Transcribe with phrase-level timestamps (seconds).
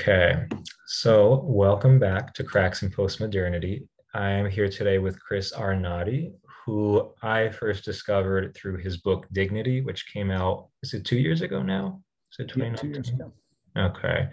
[0.00, 0.46] Okay,
[0.86, 3.86] so welcome back to Cracks in Postmodernity.
[4.14, 6.32] I am here today with Chris Arnade,
[6.64, 11.42] who I first discovered through his book Dignity, which came out, is it two years
[11.42, 12.00] ago now?
[12.32, 13.30] Is it Yeah, two years ago.
[13.76, 14.30] Okay.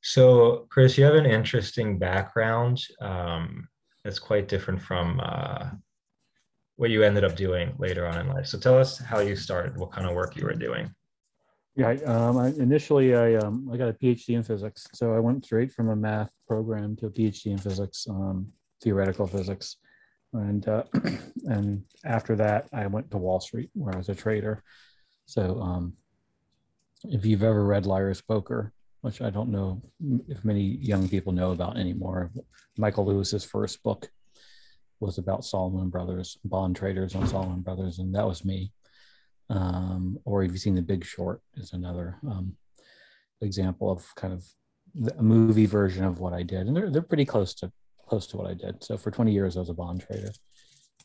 [0.00, 3.68] So, Chris, you have an interesting background um,
[4.04, 5.68] that's quite different from uh,
[6.76, 8.46] what you ended up doing later on in life.
[8.46, 10.94] So, tell us how you started, what kind of work you were doing.
[11.76, 15.44] Yeah, um, I, initially I um, I got a PhD in physics, so I went
[15.44, 18.46] straight from a math program to a PhD in physics, um,
[18.80, 19.76] theoretical physics,
[20.32, 20.84] and uh,
[21.46, 24.62] and after that I went to Wall Street where I was a trader.
[25.26, 25.94] So um,
[27.06, 29.82] if you've ever read Liar's Poker, which I don't know
[30.28, 32.30] if many young people know about anymore,
[32.78, 34.08] Michael Lewis's first book
[35.00, 38.72] was about Salomon Brothers, bond traders on Salomon Brothers, and that was me
[39.54, 41.40] um, or have you've seen The Big Short?
[41.56, 42.56] Is another um,
[43.40, 44.44] example of kind of
[45.18, 47.72] a movie version of what I did, and they're they're pretty close to
[48.06, 48.82] close to what I did.
[48.82, 50.32] So for 20 years, I was a bond trader,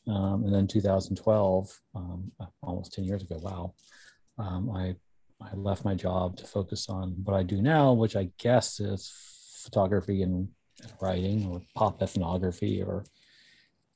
[0.07, 3.73] um, and then 2012, um, almost 10 years ago, wow,
[4.37, 4.95] um, I
[5.41, 9.13] I left my job to focus on what I do now, which I guess is
[9.63, 10.49] photography and
[11.01, 13.05] writing, or pop ethnography, or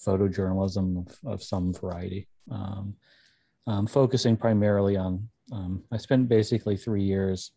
[0.06, 2.28] photojournalism of, of some variety.
[2.52, 2.96] Um,
[3.68, 7.52] um, focusing primarily on, um, I spent basically three years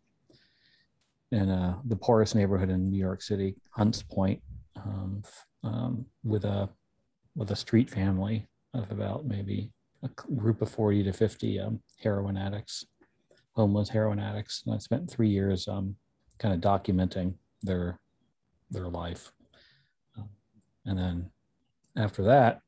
[1.32, 4.40] in uh, the poorest neighborhood in New York City, Hunts Point,
[4.76, 5.22] um,
[5.64, 6.68] um, with a
[7.34, 9.70] with a street family of about maybe
[10.02, 12.86] a group of 40 to 50 um, heroin addicts,
[13.52, 14.62] homeless heroin addicts.
[14.64, 15.96] And I spent three years um,
[16.38, 17.98] kind of documenting their
[18.70, 19.32] their life.
[20.84, 21.30] and then
[21.96, 22.60] after that,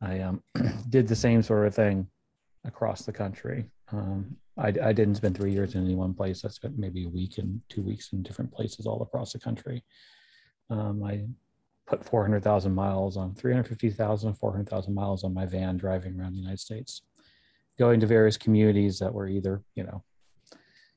[0.00, 0.42] I um,
[0.90, 2.06] did the same sort of thing
[2.64, 3.70] across the country.
[3.92, 6.44] Um, I, I, didn't spend three years in any one place.
[6.44, 9.82] I spent maybe a week and two weeks in different places all across the country.
[10.68, 11.24] Um, I
[11.86, 17.02] put 400,000 miles on 350,000, 400,000 miles on my van driving around the United States,
[17.78, 20.02] going to various communities that were either, you know,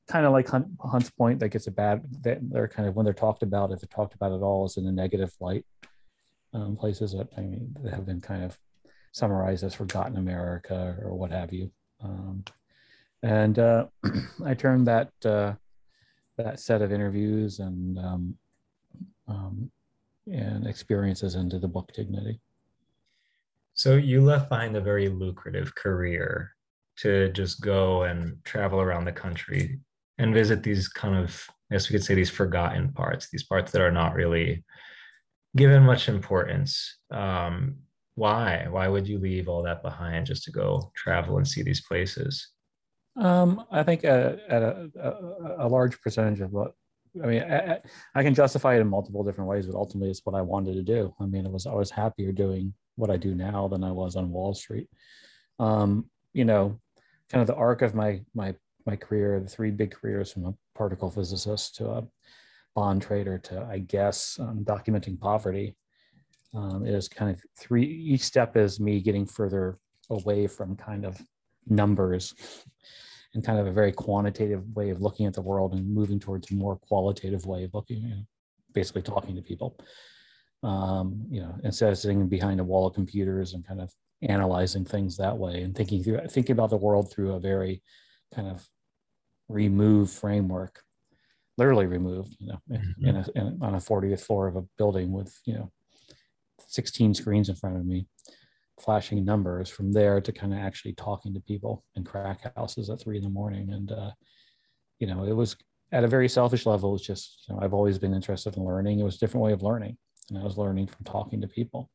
[0.08, 3.14] kind of like Hunt, Hunts Point that gets a bad, they're kind of, when they're
[3.14, 5.64] talked about, if they're talked about at all, is in a negative light.
[6.54, 8.58] Um, places that I mean, that have been kind of
[9.12, 11.70] summarized as Forgotten America or what have you.
[12.02, 12.44] Um,
[13.22, 13.86] and uh,
[14.44, 15.54] I turned that uh,
[16.36, 18.34] that set of interviews and um,
[19.28, 19.70] um,
[20.26, 22.40] and experiences into the book Dignity.
[23.74, 26.54] So you left behind a very lucrative career
[26.98, 29.80] to just go and travel around the country
[30.18, 33.72] and visit these kind of, I guess we could say, these forgotten parts, these parts
[33.72, 34.62] that are not really
[35.56, 36.98] given much importance.
[37.10, 37.76] Um,
[38.22, 38.68] why?
[38.70, 42.50] Why would you leave all that behind just to go travel and see these places?
[43.16, 46.72] Um, i think at, at a, a, a, large percentage of what
[47.22, 47.80] i mean I,
[48.14, 50.82] I, can justify it in multiple different ways but ultimately it's what i wanted to
[50.82, 51.14] do.
[51.20, 54.16] I mean it was i was happier doing what i do now than i was
[54.16, 54.88] on wall street.
[55.58, 56.80] Um, you know
[57.28, 58.54] kind of the arc of my my
[58.86, 62.06] my career the three big careers from a particle physicist to a
[62.74, 65.76] bond trader to i guess um, documenting poverty
[66.54, 69.78] um, is kind of three each step is me getting further
[70.10, 71.20] away from kind of
[71.66, 72.34] numbers
[73.34, 76.50] and kind of a very quantitative way of looking at the world and moving towards
[76.50, 78.22] a more qualitative way of looking you know,
[78.74, 79.76] basically talking to people
[80.62, 83.92] um, you know instead of sitting behind a wall of computers and kind of
[84.22, 87.82] analyzing things that way and thinking through thinking about the world through a very
[88.34, 88.66] kind of
[89.48, 90.82] removed framework
[91.58, 93.06] literally removed you know mm-hmm.
[93.06, 95.72] in a, in, on a 40th floor of a building with you know
[96.72, 98.06] 16 screens in front of me
[98.80, 103.00] flashing numbers from there to kind of actually talking to people in crack houses at
[103.00, 103.70] three in the morning.
[103.70, 104.10] And uh,
[105.02, 105.56] you know it was
[105.90, 109.00] at a very selfish level it's just you know i've always been interested in learning.
[109.00, 109.96] It was a different way of learning
[110.30, 111.90] and i was learning from talking to people.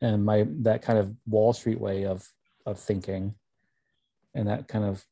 [0.00, 2.26] And my that kind of wall street way of
[2.64, 3.34] of thinking
[4.34, 5.04] and that kind of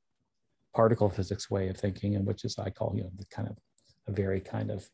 [0.74, 3.56] particle physics way of thinking and which is i call you know the kind of
[4.08, 4.88] a very kind of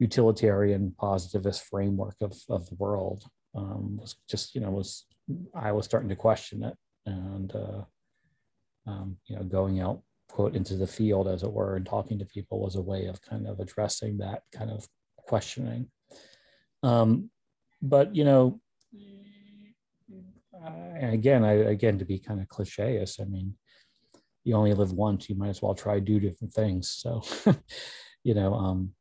[0.00, 3.22] utilitarian positivist framework of, of the world
[3.54, 5.04] um, was just you know was
[5.54, 6.74] I was starting to question it
[7.06, 7.82] and uh,
[8.86, 12.24] um, you know going out quote into the field as it were and talking to
[12.24, 14.86] people was a way of kind of addressing that kind of
[15.16, 15.90] questioning.
[16.82, 17.30] Um,
[17.82, 18.60] but you know
[21.00, 23.54] again I again to be kind of cliche I mean
[24.44, 26.88] you only live once you might as well try do different things.
[26.88, 27.22] So
[28.24, 28.94] you know um,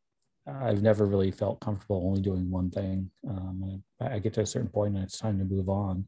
[0.62, 3.10] I've never really felt comfortable only doing one thing.
[3.28, 6.08] Um, I, I, get to a certain point and it's time to move on.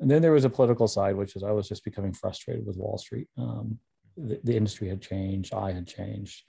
[0.00, 2.76] And then there was a political side, which is I was just becoming frustrated with
[2.76, 3.28] Wall Street.
[3.38, 3.78] Um,
[4.16, 5.54] the, the, industry had changed.
[5.54, 6.44] I had changed.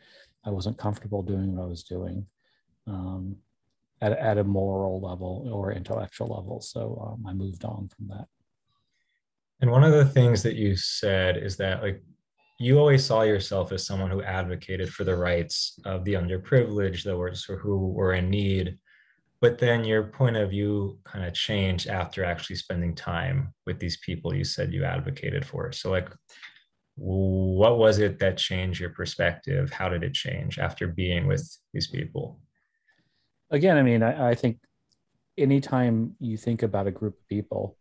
[0.46, 2.26] I wasn't comfortable doing what I was doing
[2.88, 3.38] um,
[4.02, 6.62] at, at a moral level or intellectual level.
[6.62, 8.28] So um, I moved on from that.
[9.62, 12.02] And one of the things that you said is that like
[12.60, 17.44] you always saw yourself as someone who advocated for the rights of the underprivileged, those
[17.44, 18.78] who were in need.
[19.42, 23.98] But then your point of view kind of changed after actually spending time with these
[23.98, 25.72] people you said you advocated for.
[25.72, 26.10] So, like,
[26.96, 29.72] what was it that changed your perspective?
[29.72, 32.40] How did it change after being with these people?
[33.52, 34.58] Again, I mean, I, I think
[35.38, 37.78] anytime you think about a group of people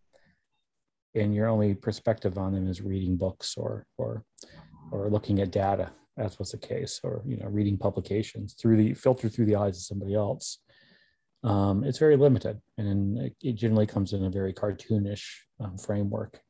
[1.14, 4.22] and your only perspective on them is reading books or or
[4.90, 8.94] or looking at data as was the case or you know reading publications through the
[8.94, 10.58] filter through the eyes of somebody else.
[11.44, 15.24] Um, it's very limited and it, it, generally comes in a very cartoonish
[15.60, 16.40] um, framework.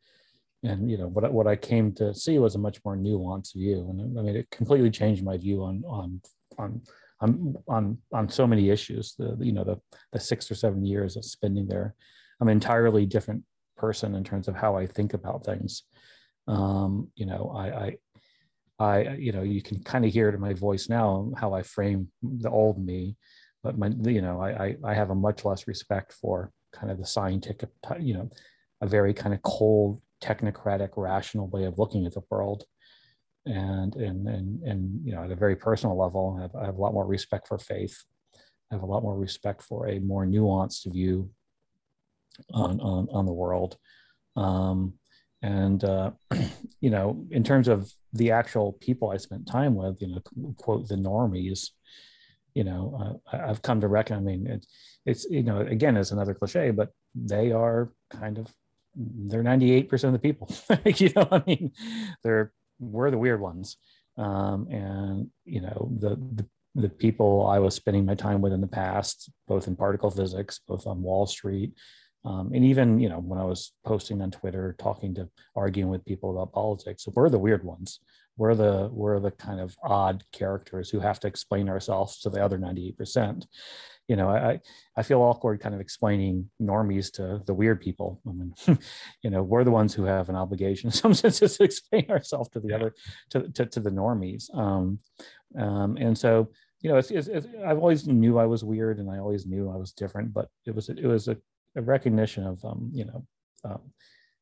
[0.63, 3.87] And you know what, what i came to see was a much more nuanced view
[3.91, 6.21] and i mean it completely changed my view on on
[6.59, 6.81] on
[7.21, 9.77] on on, on so many issues the you know the
[10.13, 11.95] the six or seven years of spending there.
[12.41, 13.43] I'm an entirely different
[13.77, 15.83] person in terms of how i think about things.
[16.49, 17.97] Um, you know I, I
[18.79, 21.63] I, you know, you can kind of hear it in my voice now how I
[21.63, 23.17] frame the old me,
[23.63, 27.07] but my, you know, I, I have a much less respect for kind of the
[27.07, 27.71] scientific,
[28.01, 28.31] you know,
[28.83, 32.65] a very kind of cold, technocratic, rational way of looking at the world.
[33.47, 36.77] And, and, and, and, you know, at a very personal level, I have, I have
[36.77, 38.05] a lot more respect for faith.
[38.71, 41.31] I have a lot more respect for a more nuanced view
[42.53, 43.79] on, on, on the world.
[44.35, 44.95] Um,
[45.43, 46.11] and uh,
[46.81, 50.21] you know in terms of the actual people i spent time with you know
[50.57, 51.71] quote the normies
[52.55, 54.67] you know uh, i've come to reckon i mean it,
[55.05, 58.53] it's you know again it's another cliche but they are kind of
[58.95, 60.49] they're 98% of the people
[60.85, 61.73] you know i mean
[62.23, 63.77] they're we're the weird ones.
[64.19, 68.63] Um, and you know the, the the people i was spending my time with in
[68.63, 71.73] the past both in particle physics both on wall street
[72.27, 76.05] um, and even, you know, when I was posting on Twitter, talking to, arguing with
[76.05, 78.01] people about politics, we're the weird ones.
[78.37, 82.45] We're the we're the kind of odd characters who have to explain ourselves to the
[82.45, 83.47] other 98%.
[84.09, 84.61] You know, I
[84.97, 88.21] I feel awkward kind of explaining normies to the weird people.
[88.29, 88.55] I mean,
[89.23, 92.51] you know, we're the ones who have an obligation in some senses to explain ourselves
[92.51, 92.93] to the other
[93.31, 94.55] to, to, to the normies.
[94.55, 94.99] Um,
[95.59, 96.49] um, and so
[96.83, 99.71] you know, it's, it's, it's, I've always knew I was weird and I always knew
[99.71, 101.37] I was different, but it was it was a
[101.77, 103.27] a recognition of um, you know
[103.65, 103.81] um,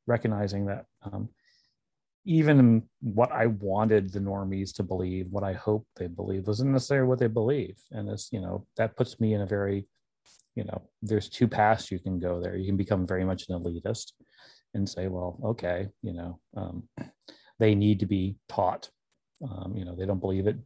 [0.07, 1.29] recognizing that um,
[2.25, 7.09] even what I wanted the normies to believe, what I hoped they believe, wasn't necessarily
[7.09, 9.87] what they believe, and this you know that puts me in a very
[10.55, 12.57] you know there's two paths you can go there.
[12.57, 14.13] You can become very much an elitist
[14.75, 16.83] and say, well, okay, you know, um,
[17.59, 18.91] they need to be taught.
[19.43, 20.57] Um, you know, they don't believe it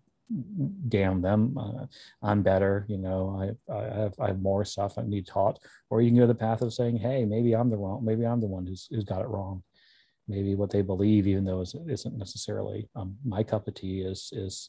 [0.88, 1.86] damn them uh,
[2.22, 5.58] i'm better you know I, I have i have more stuff i need taught.
[5.90, 8.40] Or you can go the path of saying hey maybe i'm the wrong maybe i'm
[8.40, 9.62] the one who's, who's got it wrong.
[10.30, 14.30] Maybe what they believe even though it isn't necessarily um, my cup of tea is
[14.32, 14.68] is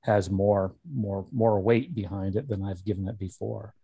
[0.00, 3.74] has more more more weight behind it than i've given it before.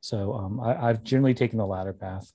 [0.00, 2.30] So um, I, have generally taken the latter path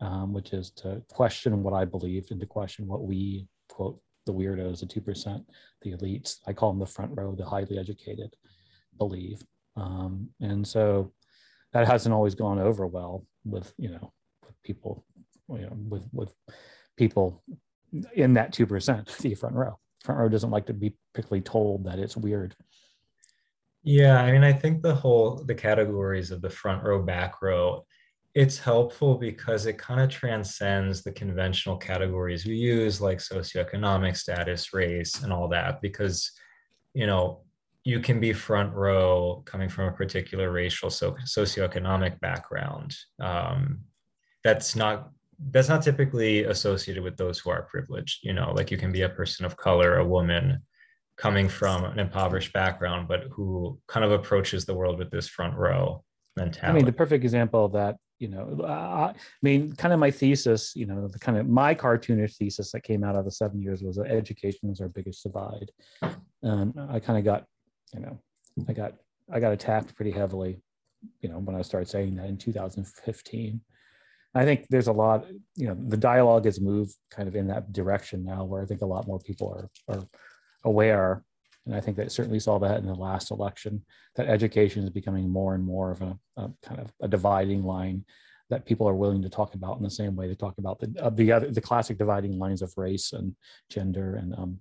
[0.00, 4.34] um, which is to question what i believe and to question what we quote the
[4.34, 5.44] weirdos, the 2%,
[5.82, 6.36] the elites.
[6.46, 8.36] I call them the front row, the highly educated,
[8.96, 9.42] believe.
[9.76, 11.12] Um, and so
[11.72, 14.12] that hasn't always gone over well with, you know,
[14.46, 15.04] with people,
[15.48, 16.32] you know, with, with
[16.96, 17.42] people
[18.14, 19.78] in that 2%, the front row.
[20.04, 22.54] Front row doesn't like to be particularly told that it's weird.
[23.82, 27.86] Yeah, I mean, I think the whole the categories of the front row, back row,
[28.38, 34.72] it's helpful because it kind of transcends the conventional categories we use like socioeconomic status
[34.72, 36.30] race and all that because
[36.94, 37.40] you know
[37.82, 42.94] you can be front row coming from a particular racial so socioeconomic background.
[43.20, 43.80] Um,
[44.44, 45.10] that's not
[45.50, 49.02] that's not typically associated with those who are privileged you know like you can be
[49.02, 50.62] a person of color a woman
[51.16, 55.54] coming from an impoverished background but who kind of approaches the world with this front
[55.56, 56.02] row
[56.36, 60.00] mentality i mean the perfect example of that you know uh, i mean kind of
[60.00, 63.30] my thesis you know the kind of my cartoonish thesis that came out of the
[63.30, 65.70] seven years was that education is our biggest divide.
[66.42, 67.44] And i kind of got
[67.94, 68.18] you know
[68.68, 68.94] i got
[69.32, 70.60] i got attacked pretty heavily
[71.20, 73.60] you know when i started saying that in 2015
[74.34, 77.72] i think there's a lot you know the dialogue has moved kind of in that
[77.72, 80.04] direction now where i think a lot more people are are
[80.64, 81.22] aware
[81.68, 83.84] and I think that certainly saw that in the last election,
[84.16, 88.06] that education is becoming more and more of a, a kind of a dividing line
[88.48, 90.94] that people are willing to talk about in the same way they talk about the
[90.98, 93.36] uh, the other the classic dividing lines of race and
[93.68, 94.60] gender and um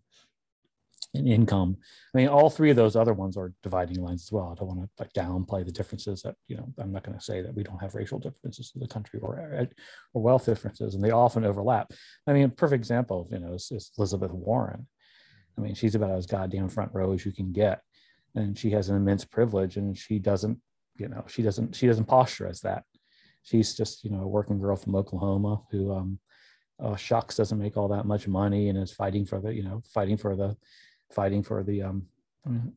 [1.13, 1.77] and income.
[2.13, 4.51] I mean, all three of those other ones are dividing lines as well.
[4.51, 6.67] I don't want to like downplay the differences that you know.
[6.77, 9.69] I'm not going to say that we don't have racial differences in the country or
[10.13, 11.93] or wealth differences, and they often overlap.
[12.27, 14.87] I mean, a perfect example, you know, is, is Elizabeth Warren.
[15.57, 17.81] I mean, she's about as goddamn front row as you can get,
[18.35, 20.59] and she has an immense privilege, and she doesn't,
[20.97, 22.83] you know, she doesn't she doesn't posture as that.
[23.43, 26.19] She's just you know a working girl from Oklahoma who um,
[26.83, 29.81] uh, shucks doesn't make all that much money and is fighting for the you know
[29.93, 30.55] fighting for the
[31.11, 32.07] fighting for the um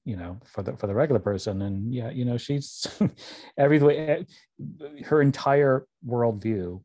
[0.04, 2.86] you know for the for the regular person and yeah you know she's
[3.58, 6.82] every way eh, her entire worldview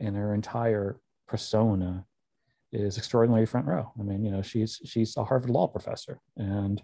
[0.00, 2.06] and her entire persona
[2.72, 3.92] is extraordinary front row.
[3.98, 6.82] I mean you know she's she's a harvard law professor and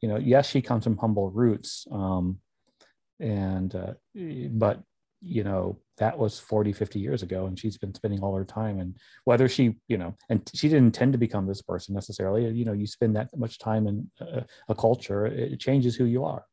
[0.00, 2.38] you know yes she comes from humble roots um
[3.20, 3.92] and uh,
[4.50, 4.82] but
[5.22, 8.80] you know that was 40 50 years ago and she's been spending all her time
[8.80, 12.48] and whether she you know and she didn't intend to become this person necessarily.
[12.48, 16.24] You know you spend that much time in a, a culture it changes who you
[16.24, 16.44] are.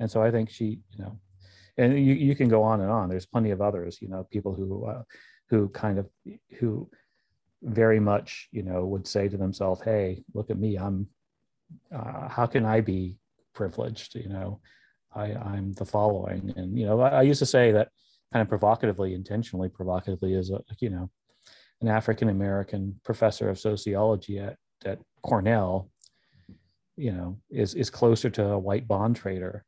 [0.00, 1.18] And so i think she you know
[1.78, 3.08] and you, you can go on and on.
[3.08, 5.02] There's plenty of others you know people who uh,
[5.48, 6.08] who kind of
[6.58, 6.90] who
[7.62, 10.76] very much you know would say to themselves hey look at me.
[10.76, 11.08] I'm
[11.94, 13.16] uh, how can i be
[13.54, 14.14] privileged?
[14.14, 14.60] You know
[15.14, 16.52] I, I'm the following.
[16.56, 17.88] And, you know, I, I used to say that
[18.32, 21.10] kind of provocatively, intentionally provocatively, as a, you know,
[21.80, 25.90] an African American professor of sociology at, at Cornell,
[26.96, 29.64] you know, is, is closer to a white bond trader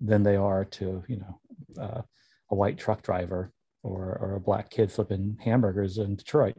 [0.00, 1.40] than they are to, you know,
[1.82, 2.02] uh,
[2.50, 6.56] a white truck driver or, or a black kid flipping hamburgers in Detroit,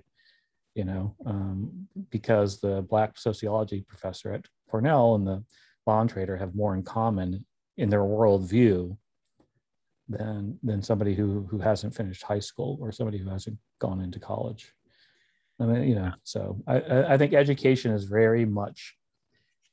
[0.75, 5.44] you know, um, because the black sociology professor at Cornell and the
[5.86, 7.46] bond trader have more in common
[7.78, 8.98] in their worldview
[10.08, 14.20] than than somebody who who hasn't finished high school or somebody who hasn't gone into
[14.20, 14.74] college.
[15.60, 18.96] I mean, you know, so I, I think education is very much,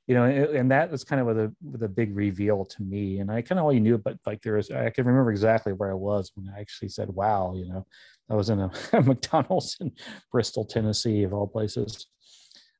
[0.06, 3.20] you know, and that was kind of with a big reveal to me.
[3.20, 5.90] And I kind of only knew, but like there was, I can remember exactly where
[5.90, 7.86] I was when I actually said, "Wow," you know,
[8.30, 9.92] I was in a, a McDonald's in
[10.30, 12.06] Bristol, Tennessee, of all places,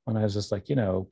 [0.05, 1.09] when I was just like, you know,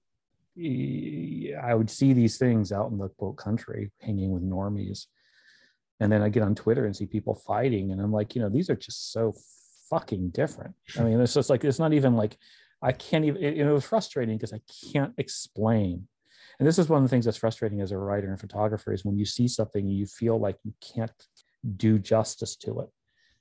[0.58, 5.06] I would see these things out in the quote country hanging with normies.
[6.00, 7.92] And then I get on Twitter and see people fighting.
[7.92, 9.34] And I'm like, you know, these are just so
[9.90, 10.74] fucking different.
[10.98, 12.38] I mean, it's just like, it's not even like,
[12.82, 14.60] I can't even, it, it was frustrating because I
[14.92, 16.08] can't explain.
[16.58, 19.04] And this is one of the things that's frustrating as a writer and photographer is
[19.04, 21.26] when you see something, you feel like you can't
[21.76, 22.88] do justice to it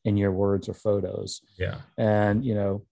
[0.05, 1.41] in your words or photos.
[1.57, 1.77] Yeah.
[1.97, 2.85] And, you know,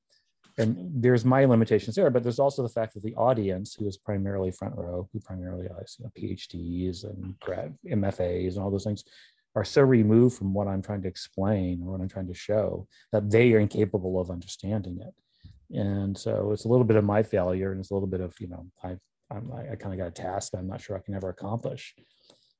[0.57, 3.97] and there's my limitations there, but there's also the fact that the audience, who is
[3.97, 8.83] primarily front row, who primarily has you know, PhDs and grad MFAs and all those
[8.83, 9.03] things,
[9.55, 12.87] are so removed from what I'm trying to explain or what I'm trying to show
[13.11, 15.13] that they are incapable of understanding it.
[15.75, 18.35] And so it's a little bit of my failure, and it's a little bit of
[18.39, 18.97] you know I
[19.31, 21.95] I'm, I kind of got a task I'm not sure I can ever accomplish.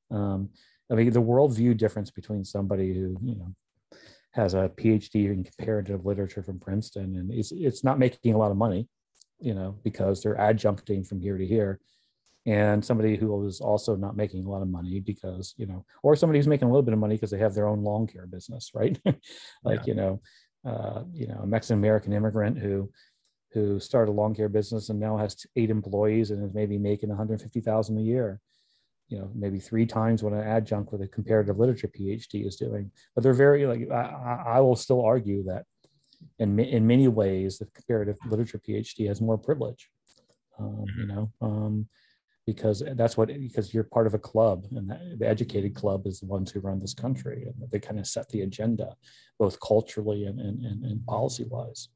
[0.10, 0.50] Um,
[0.92, 3.54] I mean, the worldview difference between somebody who you know
[4.34, 8.52] has a PhD in comparative literature from Princeton, and it's it's not making a lot
[8.52, 8.88] of money,
[9.40, 11.80] you know, because they're adjuncting from here to here,
[12.46, 16.16] and somebody who is also not making a lot of money because you know, or
[16.16, 18.26] somebody who's making a little bit of money because they have their own lawn care
[18.26, 19.00] business, right?
[19.64, 19.86] like yeah.
[19.86, 20.22] you know,
[20.66, 22.90] uh, you know, a Mexican American immigrant who
[23.52, 27.10] who started a lawn care business and now has eight employees and is maybe making
[27.10, 28.42] 150,000 a year
[29.10, 32.92] you know maybe three times what an adjunct with a comparative literature phd is doing
[33.14, 35.66] but they're very like i, I will still argue that
[36.40, 39.90] in, in many ways the comparative literature phd has more privilege
[40.60, 41.16] um, you mm-hmm.
[41.16, 41.88] know um,
[42.46, 46.26] because that's what because you're part of a club and the educated club is the
[46.26, 48.96] ones who run this country and they kind of set the agenda
[49.40, 51.90] both culturally and, and, and, and policy wise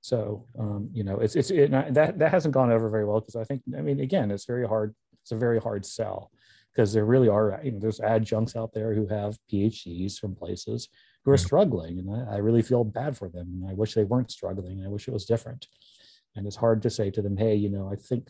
[0.00, 3.36] so um, you know it's it's it, that that hasn't gone over very well because
[3.36, 6.30] i think i mean again it's very hard it's a very hard sell
[6.74, 10.88] because there really are, you know, there's adjuncts out there who have PhDs from places
[11.24, 11.46] who are mm-hmm.
[11.46, 11.98] struggling.
[11.98, 13.60] And I, I really feel bad for them.
[13.62, 14.84] And I wish they weren't struggling.
[14.84, 15.66] I wish it was different.
[16.34, 18.28] And it's hard to say to them, hey, you know, I think,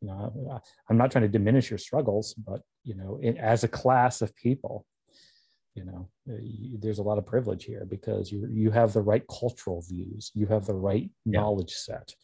[0.00, 3.68] you know, I'm not trying to diminish your struggles, but, you know, it, as a
[3.68, 4.84] class of people,
[5.74, 9.24] you know you, there's a lot of privilege here because you you have the right
[9.28, 11.96] cultural views you have the right knowledge yeah.
[11.96, 12.14] set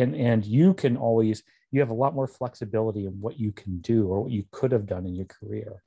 [0.00, 3.80] and and you can always you have a lot more flexibility in what you can
[3.80, 5.82] do or what you could have done in your career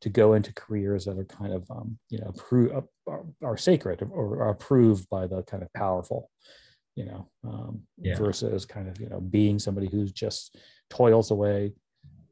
[0.00, 4.08] to go into careers that are kind of um, you know appro- are, are, sacred
[4.10, 6.30] or are approved by the kind of powerful
[6.94, 8.16] you know um, yeah.
[8.16, 10.56] versus kind of you know being somebody who's just
[10.90, 11.72] toils away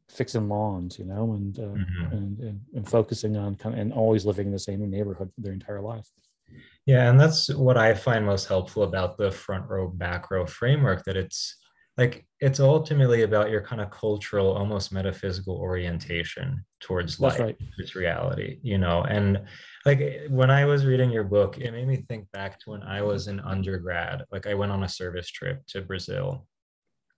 [0.08, 2.12] fixing lawns you know and, uh, mm-hmm.
[2.12, 5.40] and, and and focusing on kind of and always living in the same neighborhood for
[5.40, 6.08] their entire life
[6.86, 11.04] yeah and that's what i find most helpful about the front row back row framework
[11.04, 11.56] that it's
[11.96, 17.56] like it's ultimately about your kind of cultural, almost metaphysical orientation towards life, right.
[17.78, 19.02] its reality, you know.
[19.04, 19.42] And
[19.86, 23.00] like when I was reading your book, it made me think back to when I
[23.00, 24.24] was in undergrad.
[24.30, 26.46] Like I went on a service trip to Brazil,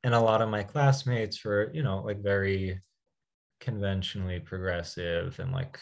[0.05, 2.81] and a lot of my classmates were, you know, like very
[3.61, 5.81] conventionally progressive and like,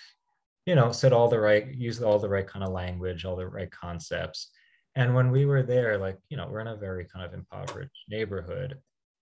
[0.65, 3.47] you know, said all the right, used all the right kind of language, all the
[3.47, 4.51] right concepts
[4.97, 8.05] and when we were there, like, you know, we're in a very kind of impoverished
[8.09, 8.79] neighborhood.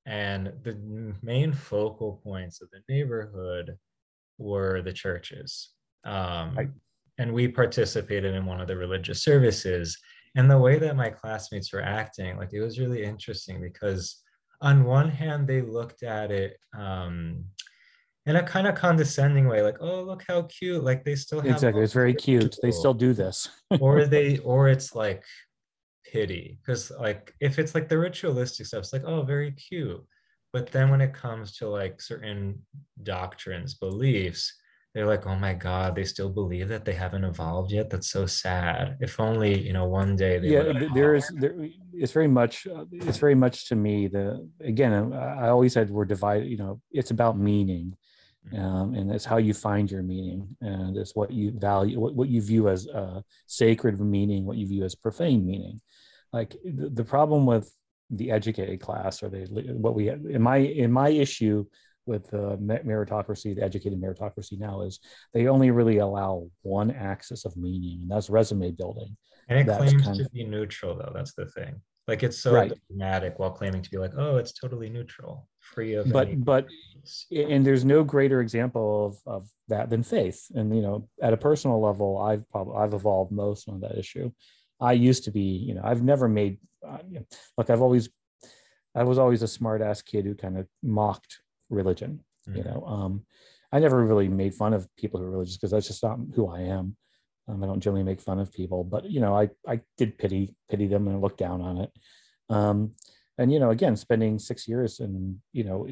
[0.07, 0.79] And the
[1.21, 3.77] main focal points of the neighborhood
[4.39, 5.71] were the churches.
[6.05, 6.69] Um, right.
[7.19, 9.99] And we participated in one of the religious services.
[10.37, 14.23] And the way that my classmates were acting, like, it was really interesting because,
[14.61, 17.45] on one hand, they looked at it um,
[18.27, 20.85] in a kind of condescending way, like, oh, look how cute.
[20.85, 21.51] Like, they still have.
[21.51, 21.83] Exactly.
[21.83, 22.43] It's very cute.
[22.43, 22.59] People.
[22.63, 23.49] They still do this.
[23.81, 25.25] or they, or it's like,
[26.05, 30.03] pity because like if it's like the ritualistic stuff it's like oh very cute.
[30.53, 32.61] But then when it comes to like certain
[33.03, 34.55] doctrines beliefs
[34.95, 37.91] they're like oh my god they still believe that they haven't evolved yet?
[37.91, 38.97] That's so sad.
[39.01, 41.55] If only you know one day they yeah there is there
[41.97, 46.05] it's very much uh, it's very much to me the again i always said we're
[46.05, 47.95] divided you know it's about meaning
[48.47, 48.65] mm-hmm.
[48.65, 52.29] um, and it's how you find your meaning and it's what you value what, what
[52.29, 55.81] you view as uh, sacred meaning what you view as profane meaning
[56.35, 57.73] like the problem with
[58.11, 61.65] the educated class or the what we in my in my issue
[62.07, 64.99] with the meritocracy the educated meritocracy now is
[65.33, 69.17] they only really allow one axis of meaning and that's resume building.
[69.49, 71.13] And it that's claims to of, be neutral though.
[71.15, 71.81] That's the thing.
[72.09, 72.73] Like it's so right.
[72.89, 76.67] dramatic while claiming to be like oh it's totally neutral free of but but
[77.31, 80.51] and there's no greater example of, of that than faith.
[80.55, 84.31] And you know at a personal level i've probably i've evolved most on that issue
[84.81, 88.09] I used to be, you know, I've never made, uh, you know, like I've always,
[88.95, 92.59] I was always a smart ass kid who kind of mocked religion, mm-hmm.
[92.59, 92.85] you know.
[92.87, 93.25] Um,
[93.73, 96.49] I never really made fun of people who are religious because that's just not who
[96.49, 96.97] I am.
[97.49, 100.55] Um, I don't generally make fun of people, but you know, I I did pity
[100.71, 101.91] pity them and look down on it.
[102.49, 102.93] Um,
[103.37, 105.89] and you know, again, spending six years and you know,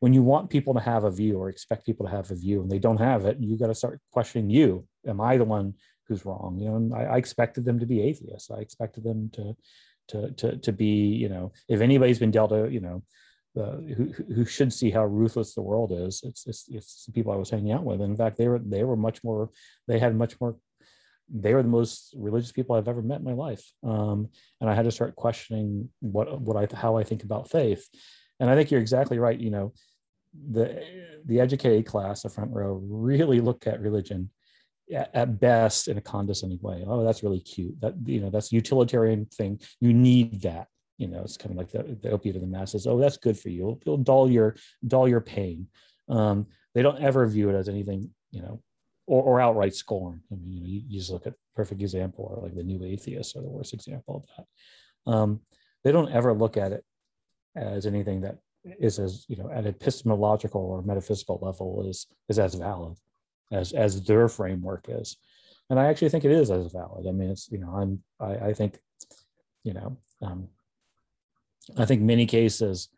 [0.00, 2.60] when you want people to have a view or expect people to have a view
[2.60, 4.86] and they don't have it, you got to start questioning you.
[5.06, 5.74] Am I the one
[6.08, 6.58] who's wrong.
[6.60, 8.50] You know, I, I, expected them to be atheists.
[8.50, 9.56] I expected them to
[10.08, 13.02] to to to be, you know, if anybody's been dealt a, you know,
[13.58, 17.32] uh, who who should see how ruthless the world is, it's it's it's the people
[17.32, 18.00] I was hanging out with.
[18.00, 19.50] And in fact, they were they were much more.
[19.86, 20.56] They had much more.
[21.32, 24.28] They were the most religious people I've ever met in my life, um,
[24.60, 27.88] and I had to start questioning what what I how I think about faith.
[28.40, 29.38] And I think you're exactly right.
[29.38, 29.72] You know,
[30.50, 30.82] the
[31.24, 34.30] the educated class, the front row, really look at religion
[34.92, 36.84] at best in a condescending way.
[36.86, 37.80] Oh, that's really cute.
[37.80, 39.60] That you know, that's utilitarian thing.
[39.80, 40.68] You need that.
[40.98, 42.86] You know, it's kind of like the, the opiate of the masses.
[42.86, 43.78] Oh, that's good for you.
[43.82, 45.68] It'll dull your dull your pain.
[46.08, 48.62] Um, they don't ever view it as anything, you know,
[49.06, 50.20] or, or outright scorn.
[50.30, 52.84] I mean, you know, you, you just look at perfect example, or like the new
[52.84, 55.12] atheists are the worst example of that.
[55.12, 55.40] Um,
[55.82, 56.84] they don't ever look at it
[57.56, 58.38] as anything that
[58.80, 62.96] is as you know at an epistemological or metaphysical level is is as valid
[63.52, 65.16] as as their framework is.
[65.70, 67.06] And i actually think it is as valid.
[67.06, 68.78] I mean it's you know i'm i, I think
[69.62, 70.48] you know um,
[71.78, 72.88] i think many cases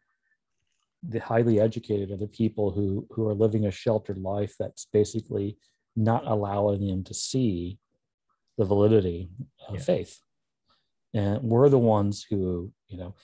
[1.08, 5.56] the highly educated are the people who who are living a sheltered life that's basically
[5.94, 7.78] not allowing them to see
[8.58, 9.28] the validity
[9.68, 9.80] of yeah.
[9.80, 10.20] faith.
[11.14, 13.14] And we're the ones who you know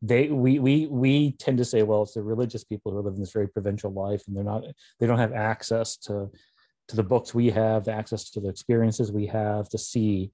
[0.00, 3.20] they we we we tend to say well it's the religious people who are living
[3.20, 4.64] this very provincial life and they're not
[5.00, 6.30] they don't have access to
[6.92, 10.30] to the books we have, the access to the experiences we have to see,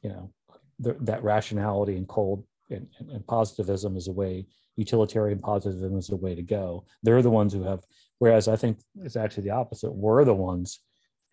[0.00, 0.32] you know,
[0.78, 6.08] the, that rationality and cold and, and, and, positivism is a way, utilitarian positivism is
[6.08, 6.86] a way to go.
[7.02, 7.84] They're the ones who have,
[8.18, 9.92] whereas I think it's actually the opposite.
[9.92, 10.80] We're the ones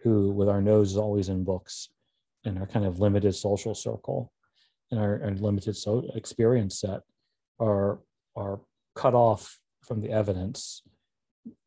[0.04, 1.88] who, with our noses always in books
[2.44, 4.34] and our kind of limited social circle
[4.92, 7.00] and our, limited so experience set,
[7.58, 8.00] are
[8.36, 8.60] are
[8.96, 10.84] cut off from the evidence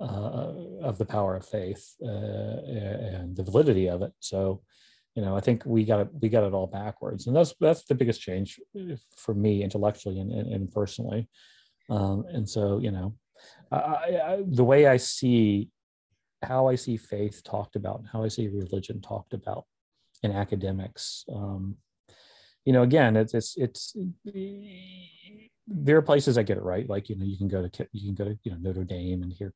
[0.00, 4.12] uh, of the power of faith uh, and the validity of it.
[4.20, 4.62] So,
[5.14, 7.84] you know, I think we got it, we got it all backwards, and that's that's
[7.84, 8.60] the biggest change
[9.16, 11.28] for me intellectually and, and, and personally.
[11.90, 13.14] Um, and so, you know,
[13.70, 15.70] I, I, the way I see
[16.42, 19.64] how I see faith talked about, and how I see religion talked about
[20.22, 21.24] in academics.
[21.32, 21.76] Um,
[22.64, 23.94] you know, again, it's it's it's
[25.66, 26.88] there are places that get it right.
[26.88, 29.22] Like you know, you can go to you can go to you know Notre Dame
[29.22, 29.52] and hear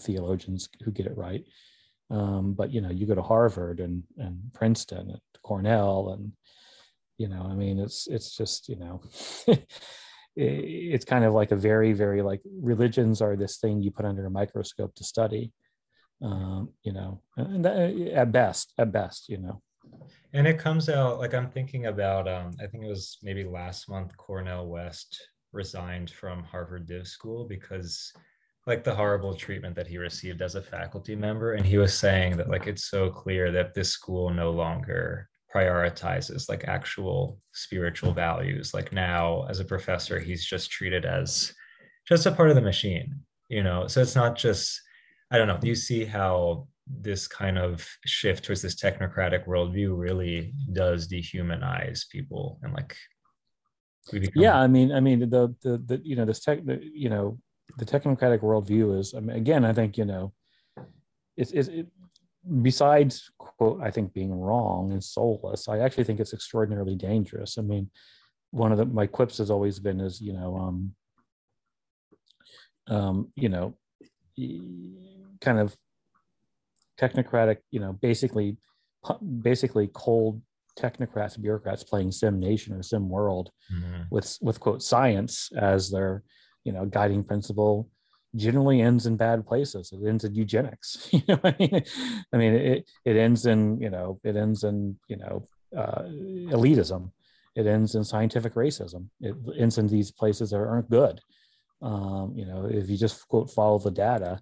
[0.00, 1.44] theologians who get it right.
[2.10, 6.32] Um, but you know, you go to Harvard and and Princeton and Cornell, and
[7.18, 9.02] you know, I mean, it's it's just you know,
[10.36, 14.26] it's kind of like a very very like religions are this thing you put under
[14.26, 15.52] a microscope to study
[16.22, 17.76] um, you know and that,
[18.14, 19.62] at best at best you know
[20.32, 23.88] and it comes out like i'm thinking about um, i think it was maybe last
[23.88, 28.12] month Cornel West resigned from harvard div school because
[28.66, 32.36] like the horrible treatment that he received as a faculty member and he was saying
[32.36, 38.74] that like it's so clear that this school no longer prioritizes like actual spiritual values.
[38.74, 41.52] Like now as a professor he's just treated as
[42.08, 43.86] just a part of the machine you know?
[43.86, 44.80] So it's not just
[45.30, 50.52] i don't know you see how this kind of shift towards this technocratic worldview really
[50.72, 52.94] does dehumanize people and like
[54.34, 56.60] yeah i mean i mean the, the the you know this tech
[56.92, 57.38] you know
[57.78, 60.32] the technocratic worldview is I mean, again i think you know
[61.36, 61.86] it's, it's it,
[62.62, 67.62] besides quote i think being wrong and soulless i actually think it's extraordinarily dangerous i
[67.62, 67.90] mean
[68.50, 70.94] one of the my quips has always been is you know um
[72.88, 73.74] um you know
[75.40, 75.76] kind of
[77.00, 78.56] technocratic you know basically
[79.42, 80.40] basically cold
[80.78, 84.02] technocrats bureaucrats playing sim nation or sim world mm-hmm.
[84.10, 86.22] with with quote science as their
[86.64, 87.88] you know guiding principle
[88.36, 89.92] generally ends in bad places.
[89.92, 91.08] It ends in eugenics.
[91.12, 91.82] You know, I mean,
[92.32, 96.02] I mean, it it ends in you know it ends in you know uh,
[96.56, 97.10] elitism.
[97.54, 99.08] It ends in scientific racism.
[99.20, 101.20] It ends in these places that aren't good.
[101.82, 104.40] Um, you know, if you just quote follow the data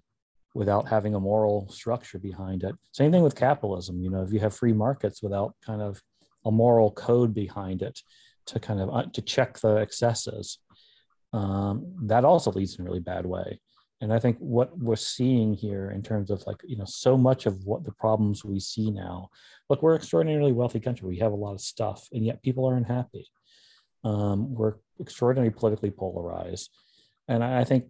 [0.53, 2.75] without having a moral structure behind it.
[2.91, 4.01] Same thing with capitalism.
[4.01, 6.01] You know, if you have free markets without kind of
[6.45, 7.99] a moral code behind it
[8.47, 10.59] to kind of uh, to check the excesses,
[11.33, 13.59] um, that also leads in a really bad way.
[14.01, 17.45] And I think what we're seeing here in terms of like, you know, so much
[17.45, 19.29] of what the problems we see now,
[19.69, 21.07] look, we're extraordinarily wealthy country.
[21.07, 23.27] We have a lot of stuff, and yet people are unhappy.
[24.03, 26.69] Um, we're extraordinarily politically polarized.
[27.29, 27.85] And I think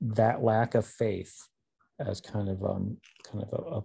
[0.00, 1.36] that lack of faith
[1.98, 3.82] as kind of um, kind of a, a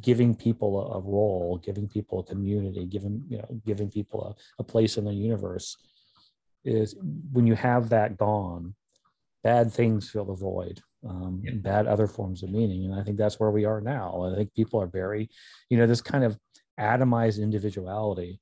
[0.00, 4.62] giving people a, a, role, giving people a community, giving you know, giving people a,
[4.62, 5.76] a place in the universe
[6.64, 6.94] is
[7.32, 8.74] when you have that gone,
[9.42, 11.52] bad things fill the void um, yeah.
[11.56, 12.84] bad other forms of meaning.
[12.84, 14.30] And i think that's where we are now.
[14.32, 15.28] I think people are very
[15.68, 16.38] you know this kind of
[16.80, 18.40] atomized individuality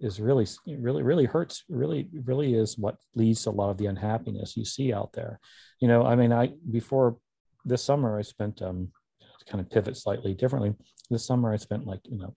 [0.00, 3.86] is really really really hurts really really is what leads to a lot of the
[3.86, 5.38] unhappiness you see out there.
[5.80, 7.18] You know i mean i before
[7.64, 8.90] this summer i spent um
[9.38, 10.74] to kind of pivot slightly differently.
[11.10, 12.34] This summer i spent like you know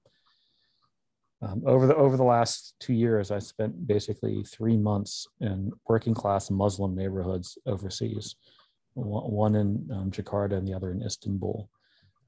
[1.42, 6.14] um, over the over the last two years, I spent basically three months in working
[6.14, 8.36] class Muslim neighborhoods overseas,
[8.94, 11.68] one in um, Jakarta and the other in Istanbul,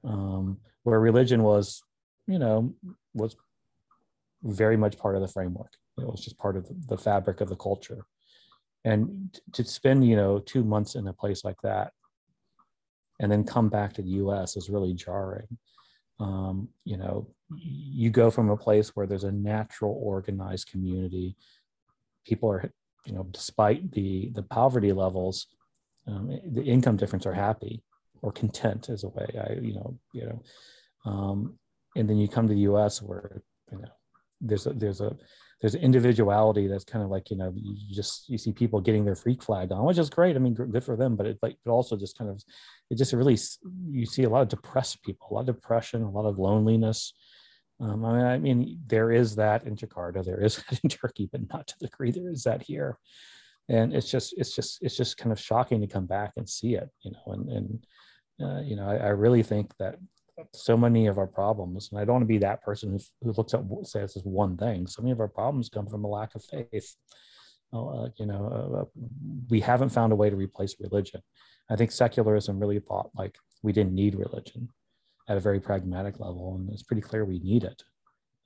[0.04, 1.84] um, where religion was,
[2.26, 2.74] you know,
[3.14, 3.36] was
[4.42, 5.74] very much part of the framework.
[6.00, 8.06] It was just part of the fabric of the culture,
[8.84, 11.92] and to spend you know two months in a place like that,
[13.20, 14.58] and then come back to the U.S.
[14.58, 15.60] is really jarring.
[16.20, 17.28] Um, you know,
[17.60, 21.36] you go from a place where there's a natural organized community
[22.26, 22.72] people are
[23.06, 25.48] you know despite the the poverty levels
[26.08, 27.82] um, the income difference are happy
[28.22, 30.42] or content as a way i you know you know
[31.06, 31.58] um,
[31.96, 33.90] and then you come to the us where you know
[34.42, 35.16] there's a there's a
[35.62, 39.16] there's individuality that's kind of like you know you just you see people getting their
[39.16, 41.72] freak flag on which is great i mean good for them but it like but
[41.72, 42.44] also just kind of
[42.90, 43.38] it just really
[43.90, 47.14] you see a lot of depressed people a lot of depression a lot of loneliness
[47.84, 51.28] um, I, mean, I mean, there is that in Jakarta, there is that in Turkey,
[51.32, 52.98] but not to the degree there is that here.
[53.70, 56.76] And it's just, it's just, it's just kind of shocking to come back and see
[56.76, 57.34] it, you know.
[57.34, 57.86] And, and
[58.42, 59.96] uh, you know, I, I, really think that
[60.54, 63.34] so many of our problems, and I don't want to be that person who, who
[63.34, 64.88] looks at says this one thing.
[64.88, 66.96] So many of our problems come from a lack of faith.
[67.72, 68.86] Uh, you know, uh, uh,
[69.50, 71.22] we haven't found a way to replace religion.
[71.70, 74.70] I think secularism really thought like we didn't need religion
[75.28, 77.84] at a very pragmatic level, and it's pretty clear we need it.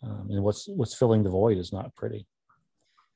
[0.03, 2.27] Um, and what's what's filling the void is not pretty.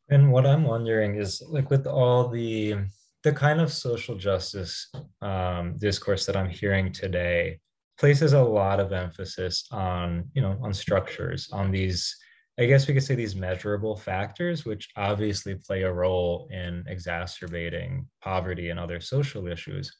[0.09, 2.75] And what I'm wondering is, like, with all the
[3.23, 7.59] the kind of social justice um, discourse that I'm hearing today,
[7.99, 12.15] places a lot of emphasis on, you know, on structures, on these.
[12.59, 18.07] I guess we could say these measurable factors, which obviously play a role in exacerbating
[18.21, 19.91] poverty and other social issues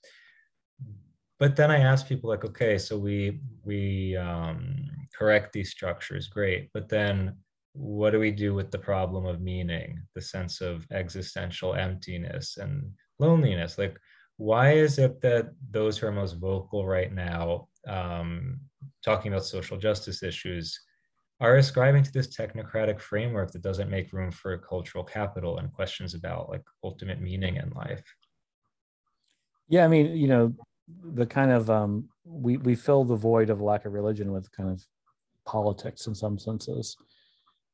[1.42, 4.86] but then i ask people like okay so we we um,
[5.18, 7.36] correct these structures great but then
[7.74, 12.90] what do we do with the problem of meaning the sense of existential emptiness and
[13.20, 13.98] loneliness like
[14.38, 18.60] why is it that those who are most vocal right now um,
[19.04, 20.80] talking about social justice issues
[21.40, 26.14] are ascribing to this technocratic framework that doesn't make room for cultural capital and questions
[26.14, 28.04] about like ultimate meaning in life.
[29.68, 30.54] Yeah, I mean, you know,
[31.14, 34.70] the kind of um, we we fill the void of lack of religion with kind
[34.70, 34.86] of
[35.46, 36.98] politics in some senses.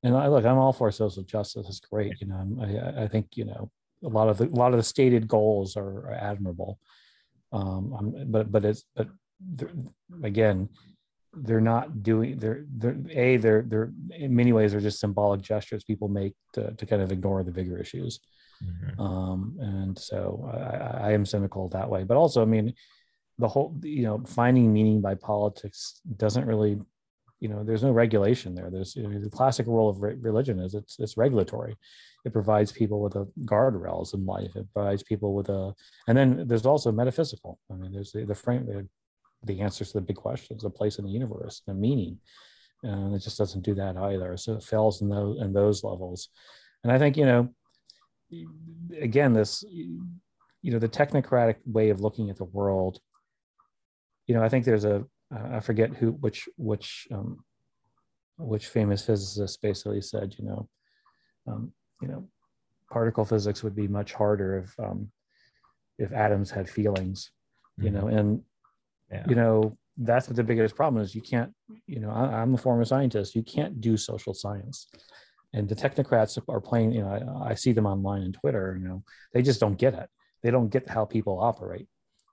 [0.03, 1.67] And I look, I'm all for social justice.
[1.67, 2.57] It's great, you know.
[2.61, 3.71] I I think you know
[4.03, 6.79] a lot of the a lot of the stated goals are, are admirable,
[7.51, 9.07] um, but but it's but
[10.23, 10.69] again,
[11.43, 15.83] they're not doing they're they're a they're they're in many ways they're just symbolic gestures
[15.83, 18.19] people make to, to kind of ignore the bigger issues
[18.63, 18.99] mm-hmm.
[19.01, 22.73] um and so I, I am cynical that way but also i mean
[23.39, 26.79] the whole you know finding meaning by politics doesn't really
[27.39, 28.69] you know there's no regulation there.
[28.71, 31.75] There's you know, the classic role of re- religion is it's it's regulatory.
[32.25, 34.55] It provides people with a guardrails in life.
[34.55, 35.73] It provides people with a
[36.07, 37.59] and then there's also metaphysical.
[37.71, 38.87] I mean there's the, the frame the,
[39.43, 42.17] the answers to the big questions a place in the universe the meaning.
[42.83, 44.37] And it just doesn't do that either.
[44.37, 46.29] So it fails in those in those levels.
[46.83, 47.49] And i think you know
[48.99, 52.99] again this you know the technocratic way of looking at the world
[54.27, 57.43] you know, I think there's a I forget who which which um,
[58.37, 60.69] which famous physicist basically said, you know,
[61.47, 62.27] um, you know,
[62.91, 65.11] particle physics would be much harder if um,
[65.97, 67.31] if atoms had feelings,
[67.77, 67.95] you mm-hmm.
[67.95, 68.41] know, and
[69.11, 69.25] yeah.
[69.27, 71.15] you know that's what the biggest problem is.
[71.15, 71.53] You can't,
[71.87, 73.35] you know, I, am a former scientist.
[73.35, 74.87] You can't do social science,
[75.53, 76.93] and the technocrats are playing.
[76.93, 78.77] You know, I, I see them online and Twitter.
[78.79, 80.09] You know, they just don't get it.
[80.43, 81.87] They don't get how people operate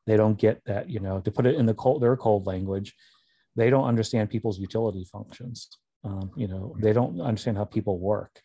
[0.06, 2.94] they don't get that, you know, to put it in the cold, their cold language,
[3.56, 5.68] they don't understand people's utility functions.
[6.04, 8.42] Um, you know, they don't understand how people work.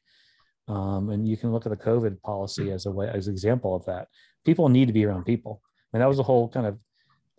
[0.68, 3.76] Um, and you can look at the COVID policy as a way, as an example
[3.76, 4.08] of that.
[4.46, 5.62] People need to be around people.
[5.92, 6.78] And that was the whole kind of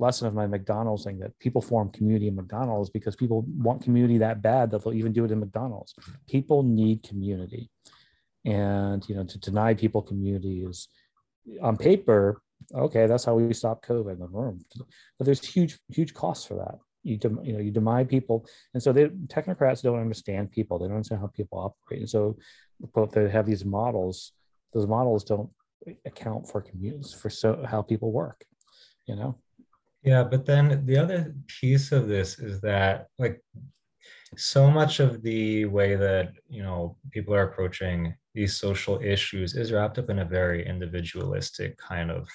[0.00, 4.18] lesson of my McDonald's thing that people form community in McDonald's because people want community
[4.18, 5.94] that bad that they'll even do it in McDonald's.
[6.28, 7.70] People need community.
[8.44, 10.88] And, you know, to deny people community is
[11.62, 12.42] on paper,
[12.74, 14.18] okay, that's how we stop COVID.
[15.18, 16.78] But there's huge, huge costs for that.
[17.02, 20.78] You, dem, you know, you deny people, and so the technocrats don't understand people.
[20.78, 22.37] They don't understand how people operate, and so,
[22.94, 24.33] but they have these models.
[24.74, 25.48] Those models don't
[26.04, 28.44] account for commutes for so how people work.
[29.06, 29.38] You know.
[30.02, 33.40] Yeah, but then the other piece of this is that like
[34.37, 39.72] so much of the way that you know people are approaching these social issues is
[39.72, 42.28] wrapped up in a very individualistic kind of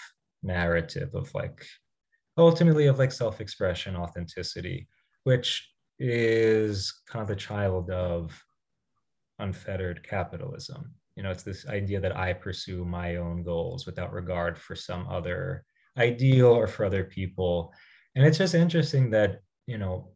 [0.45, 1.65] narrative of like
[2.37, 4.87] ultimately of like self-expression authenticity
[5.23, 8.31] which is kind of the child of
[9.39, 10.93] unfettered capitalism.
[11.15, 15.07] You know it's this idea that i pursue my own goals without regard for some
[15.07, 15.65] other
[15.97, 17.73] ideal or for other people.
[18.15, 20.11] And it's just interesting that you know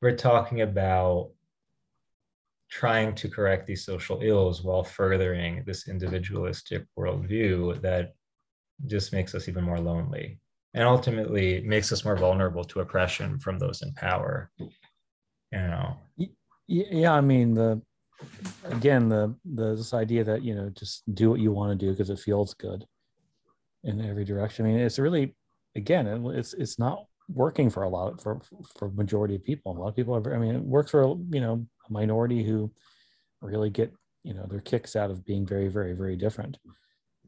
[0.00, 1.30] we're talking about
[2.70, 8.14] trying to correct these social ills while furthering this individualistic worldview that
[8.86, 10.38] just makes us even more lonely
[10.74, 14.68] and ultimately makes us more vulnerable to oppression from those in power you
[15.52, 15.96] know?
[16.66, 17.82] Yeah i mean the
[18.64, 21.92] again the, the this idea that you know just do what you want to do
[21.92, 22.86] because it feels good
[23.84, 24.66] in every direction.
[24.66, 25.34] I mean it's really
[25.76, 28.40] again it's it's not working for a lot for
[28.76, 29.76] for majority of people.
[29.76, 32.72] A lot of people are i mean it works for you know a minority who
[33.40, 33.92] really get
[34.22, 36.56] you know their kicks out of being very very very different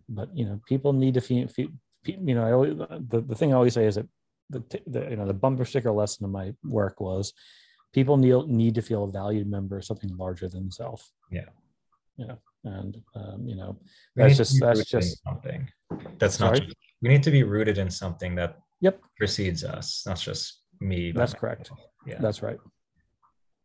[0.09, 1.69] but you know, people need to feel, feel
[2.05, 4.07] you know, I always, the, the thing I always say is that
[4.51, 7.33] the, the, you know, the bumper sticker lesson of my work was
[7.93, 11.12] people need, need to feel a valued member of something larger than themselves.
[11.31, 11.47] Yeah.
[12.17, 12.35] Yeah.
[12.64, 13.79] And, um, you know,
[14.17, 15.69] that's just, that's just something
[16.19, 20.19] that's not, just, we need to be rooted in something that yep precedes us, not
[20.19, 21.12] just me.
[21.12, 21.71] That's correct.
[22.07, 22.19] Yeah.
[22.21, 22.59] That's right.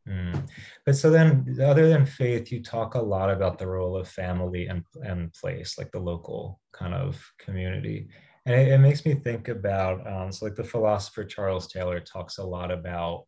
[0.07, 0.47] Mm.
[0.85, 4.67] But so then, other than faith, you talk a lot about the role of family
[4.67, 8.09] and, and place, like the local kind of community.
[8.45, 12.37] And it, it makes me think about, um, so like the philosopher Charles Taylor talks
[12.37, 13.25] a lot about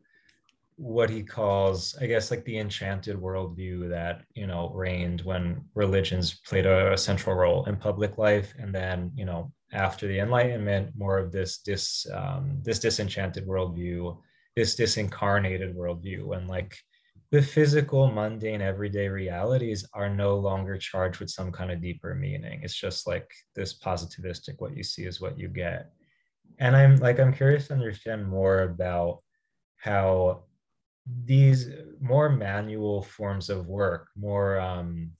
[0.77, 6.41] what he calls, I guess, like the enchanted worldview that, you know, reigned when religions
[6.47, 8.55] played a, a central role in public life.
[8.57, 14.17] And then, you know, after the Enlightenment, more of this, dis, um, this disenchanted worldview
[14.55, 16.77] this disincarnated worldview and like
[17.31, 22.59] the physical mundane everyday realities are no longer charged with some kind of deeper meaning.
[22.61, 25.91] It's just like this positivistic what you see is what you get.
[26.59, 29.23] And i'm like i'm curious to understand more about
[29.77, 30.43] how
[31.25, 35.11] these more manual forms of work more um,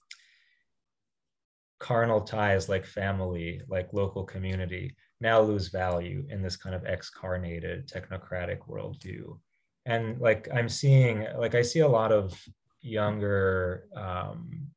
[1.80, 7.88] carnal ties like family like local community now lose value in this kind of excarnated
[7.88, 9.38] technocratic worldview.
[9.86, 12.38] And like i'm seeing like i see a lot of
[12.82, 14.68] younger um,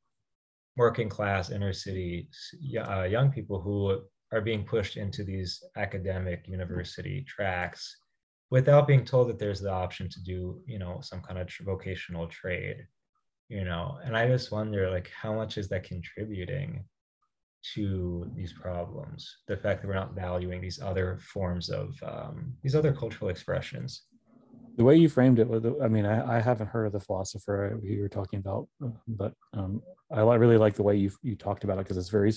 [0.77, 2.29] working class inner city
[2.87, 7.97] uh, young people who are being pushed into these academic university tracks
[8.49, 12.27] without being told that there's the option to do you know some kind of vocational
[12.27, 12.87] trade
[13.47, 13.99] you know?
[14.03, 16.83] And i just wonder like how much is that contributing
[17.73, 22.75] to these problems the fact that we're not valuing these other forms of um, these
[22.75, 24.03] other cultural expressions.
[24.77, 25.47] The way you framed it
[25.81, 28.67] i mean I, I, haven't heard of the philosopher you were talking about
[29.07, 32.33] but um, i really like the way you you talked about it because it's very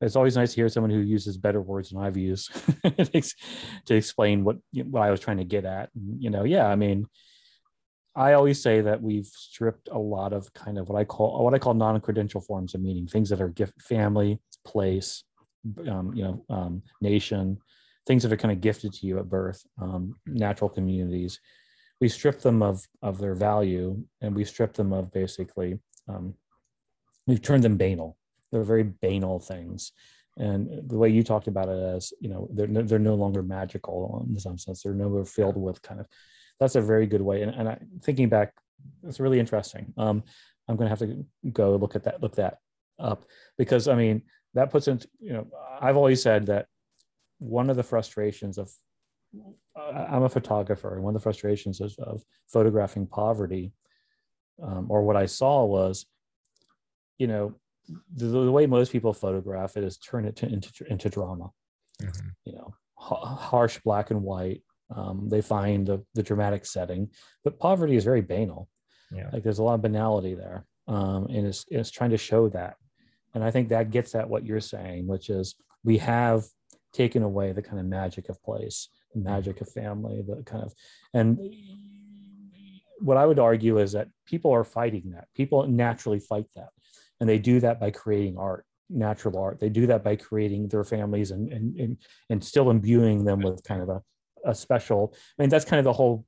[0.00, 2.50] it's always nice to hear someone who uses better words than i've used
[3.86, 5.90] to explain what what i was trying to get at.
[6.18, 7.06] You know yeah i mean
[8.16, 11.54] i always say that we've stripped a lot of kind of what i call what
[11.54, 15.24] i call non-credential forms of meaning things that are gift family place
[15.88, 17.58] um, you know um, nation
[18.06, 21.40] things that are kind of gifted to you at birth um, natural communities.
[22.00, 26.34] We strip them of of their value and we strip them of basically um,
[27.26, 28.16] we've turned them banal.
[28.52, 29.92] They're very banal things.
[30.38, 33.42] And the way you talked about it as you know they're no, they're no longer
[33.42, 36.06] magical in some sense they're no longer filled with kind of
[36.60, 37.42] that's a very good way.
[37.42, 38.52] And, and I, thinking back
[39.02, 39.92] it's really interesting.
[39.96, 40.22] Um,
[40.68, 42.58] i'm going to have to go look at that look that
[42.98, 43.24] up
[43.56, 44.22] because i mean
[44.56, 45.46] that puts into you know
[45.80, 46.66] i've always said that
[47.38, 48.70] one of the frustrations of
[49.76, 53.72] I'm a photographer, and one of the frustrations of, of photographing poverty,
[54.62, 56.06] um, or what I saw was,
[57.18, 57.54] you know,
[58.14, 61.50] the, the, way most people photograph it is turn it to, into into drama.
[62.02, 62.28] Mm-hmm.
[62.44, 64.62] You know, harsh black and white.
[64.94, 67.10] Um, they find the, the dramatic setting,
[67.44, 68.68] but poverty is very banal.
[69.12, 69.30] Yeah.
[69.32, 72.76] Like there's a lot of banality there, um, and it's it's trying to show that,
[73.36, 76.42] and I think that gets at what you're saying, which is we have
[76.92, 80.72] taken away the kind of magic of place the magic of family, the kind of,
[81.14, 81.38] and
[83.00, 85.28] what I would argue is that people are fighting that.
[85.34, 86.68] People naturally fight that.
[87.20, 89.60] And they do that by creating art, natural art.
[89.60, 91.96] They do that by creating their families and, and, and,
[92.30, 94.02] and still imbuing them with kind of a,
[94.44, 96.24] a special, I mean, that's kind of the whole,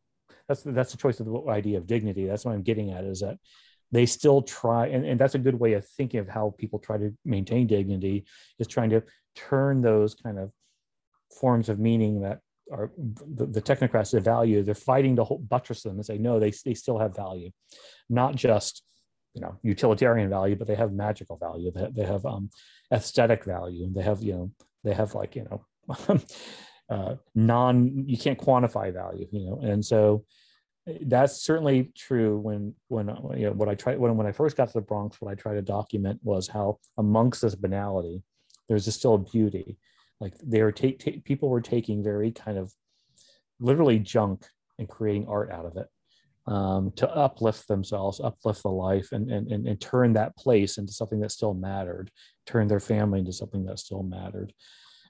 [0.46, 2.26] that's, that's the choice of the idea of dignity.
[2.26, 3.38] That's what I'm getting at is that
[3.90, 6.98] they still try, and, and that's a good way of thinking of how people try
[6.98, 8.26] to maintain dignity
[8.58, 9.02] is trying to
[9.34, 10.52] turn those kind of
[11.40, 15.82] forms of meaning that are the, the technocrats the value they're fighting to hold, buttress
[15.82, 17.50] them and say no they, they still have value.
[18.10, 18.82] Not just
[19.34, 21.70] you know utilitarian value but they have magical value.
[21.70, 22.50] They, they have um,
[22.92, 24.50] aesthetic value they have you know
[24.84, 26.20] they have like you know
[26.90, 30.24] uh, non you can't quantify value you know and so
[31.02, 34.68] that's certainly true when when you know what i tried when, when i first got
[34.68, 38.22] to the bronx what i tried to document was how amongst this banality
[38.68, 39.76] there's still a beauty
[40.20, 42.72] like they were ta- ta- people were taking very kind of
[43.60, 44.46] literally junk
[44.78, 45.88] and creating art out of it
[46.48, 50.94] um, to uplift themselves, uplift the life, and, and and and turn that place into
[50.94, 52.10] something that still mattered,
[52.46, 54.54] turn their family into something that still mattered.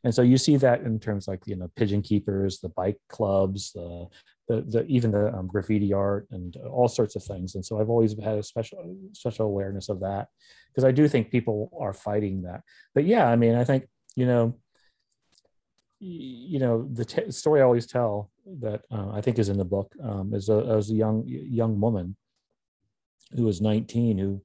[0.03, 3.73] And so you see that in terms like you know pigeon keepers, the bike clubs,
[3.73, 4.07] the
[4.49, 7.55] the, the even the um, graffiti art and all sorts of things.
[7.55, 10.29] And so I've always had a special special awareness of that
[10.69, 12.63] because I do think people are fighting that.
[12.95, 14.59] But yeah, I mean, I think you know
[16.01, 18.31] you know the t- story I always tell
[18.61, 21.79] that uh, I think is in the book um, is a, as a young young
[21.81, 22.17] woman
[23.37, 24.41] who was 19 who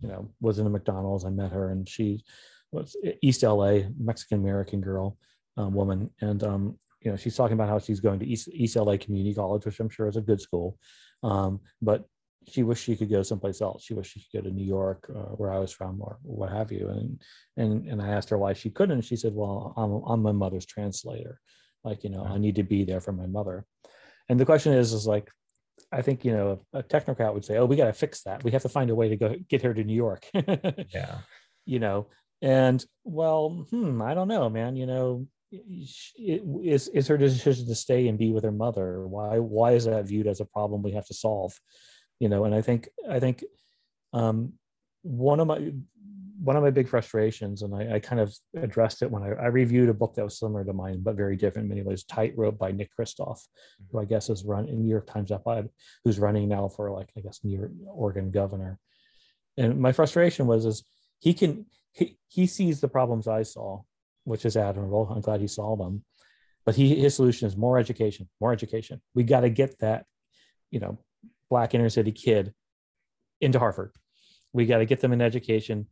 [0.00, 1.24] you know was in a McDonald's.
[1.24, 2.24] I met her and she
[2.70, 5.18] was East LA Mexican American girl
[5.58, 8.76] um, woman and um, you know she's talking about how she's going to East East
[8.76, 10.78] LA Community College, which I'm sure is a good school,
[11.22, 12.06] um, but
[12.48, 13.84] she wished she could go someplace else.
[13.84, 16.50] She wished she could go to New York, uh, where I was from, or what
[16.50, 16.88] have you.
[16.88, 17.20] And
[17.56, 19.02] and and I asked her why she couldn't.
[19.02, 21.40] She said, "Well, I'm I'm my mother's translator.
[21.84, 23.64] Like you know, I need to be there for my mother."
[24.28, 25.30] And the question is, is like,
[25.90, 28.44] I think you know, a technocrat would say, "Oh, we got to fix that.
[28.44, 31.18] We have to find a way to go get her to New York." yeah.
[31.64, 32.08] You know,
[32.40, 34.76] and well, hmm, I don't know, man.
[34.76, 39.06] You know, is is her decision to stay and be with her mother?
[39.06, 41.58] Why why is that viewed as a problem we have to solve?
[42.22, 43.44] you know and i think i think
[44.12, 44.52] um,
[45.02, 45.72] one of my
[46.44, 49.46] one of my big frustrations and I, I kind of addressed it when I, I,
[49.46, 52.58] reviewed a book that was similar to mine but very different in many ways tightrope
[52.58, 53.38] by nick kristof
[53.90, 55.44] who i guess is run in new york times up
[56.04, 58.78] who's running now for like i guess new york oregon governor
[59.56, 60.84] and my frustration was is
[61.18, 63.80] he can he, he sees the problems i saw
[64.24, 66.04] which is admirable i'm glad he saw them
[66.64, 70.06] but he his solution is more education more education we got to get that
[70.70, 70.98] you know
[71.50, 72.54] black inner city kid
[73.42, 73.92] into Harvard.
[74.54, 75.86] We got to get them an education.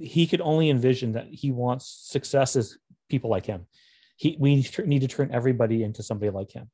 [0.00, 2.78] He could only envision that he wants success as
[3.10, 3.66] people like him.
[4.16, 6.70] He, we need to turn everybody into somebody like him.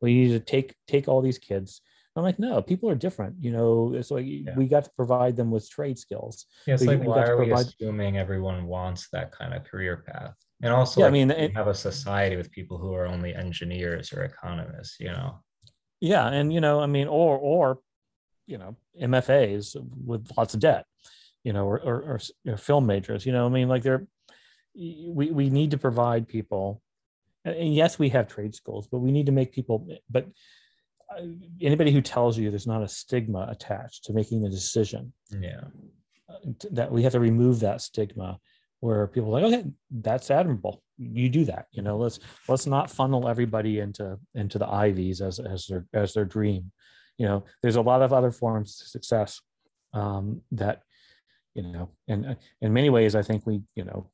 [0.00, 1.80] We need to take take all these kids,
[2.14, 3.36] I'm like, no, people are different.
[3.40, 4.54] You know, it's like yeah.
[4.56, 6.46] we got to provide them with trade skills.
[6.66, 7.66] Yeah, it's we, like we why are provide...
[7.66, 10.34] we assuming everyone wants that kind of career path?
[10.62, 13.34] And also, yeah, like, I mean, it, have a society with people who are only
[13.34, 14.96] engineers or economists.
[15.00, 15.40] You know.
[16.00, 17.78] Yeah, and you know, I mean, or or
[18.46, 20.84] you know, MFAs with lots of debt.
[21.44, 23.24] You know, or or, or film majors.
[23.24, 24.06] You know, I mean, like they're
[24.74, 26.80] we we need to provide people
[27.44, 30.26] and yes we have trade schools but we need to make people but
[31.60, 35.60] anybody who tells you there's not a stigma attached to making the decision yeah
[36.28, 38.38] uh, that we have to remove that stigma
[38.80, 42.90] where people are like okay that's admirable you do that you know let's let's not
[42.90, 46.70] funnel everybody into into the ivies as as their as their dream
[47.18, 49.40] you know there's a lot of other forms of success
[49.94, 50.82] um that
[51.54, 54.10] you know and uh, in many ways i think we you know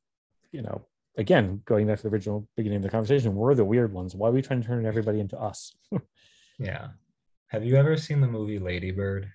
[0.53, 0.85] you know
[1.19, 4.15] again, going back to the original beginning of the conversation, we're the weird ones.
[4.15, 5.77] Why are we trying to turn everybody into us?
[6.59, 6.89] yeah.
[7.49, 9.31] Have you ever seen the movie Lady Bird?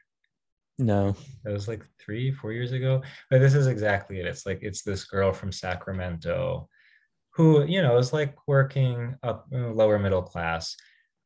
[0.77, 1.15] No.
[1.45, 3.01] It was like three, four years ago.
[3.29, 4.25] But this is exactly it.
[4.25, 6.67] It's like it's this girl from Sacramento
[7.35, 10.75] who, you know, is like working up uh, lower middle class,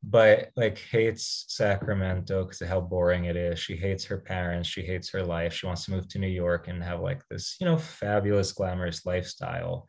[0.03, 3.59] but like hates Sacramento because of how boring it is.
[3.59, 4.69] She hates her parents.
[4.69, 5.53] She hates her life.
[5.53, 9.05] She wants to move to New York and have like this, you know, fabulous, glamorous
[9.05, 9.85] lifestyle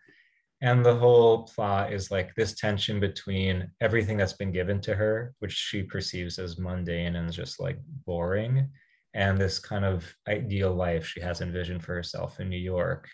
[0.61, 5.35] and the whole plot is like this tension between everything that's been given to her
[5.39, 8.69] which she perceives as mundane and just like boring
[9.15, 13.09] and this kind of ideal life she has envisioned for herself in new york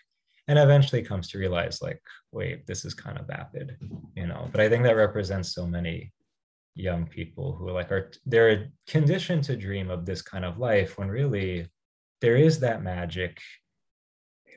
[0.47, 3.77] and eventually comes to realize like wait this is kind of vapid
[4.15, 4.47] you know?
[4.51, 6.13] But i think that represents so many
[6.75, 10.97] young people who are like are they're conditioned to dream of this kind of life
[10.97, 11.67] when really
[12.21, 13.39] there is that magic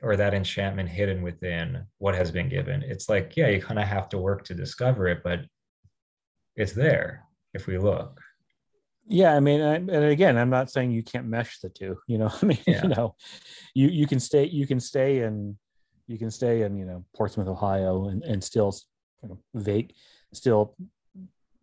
[0.01, 2.83] or that enchantment hidden within what has been given.
[2.83, 5.41] It's like, yeah, you kind of have to work to discover it, but
[6.55, 8.19] it's there if we look.
[9.07, 11.97] Yeah, I mean, I, and again, I'm not saying you can't mesh the two.
[12.07, 12.83] You know, I mean, yeah.
[12.83, 13.15] you know,
[13.73, 15.57] you you can stay you can stay in
[16.07, 18.73] you can stay in you know Portsmouth, Ohio, and and still
[19.23, 19.93] you know, vague,
[20.33, 20.75] still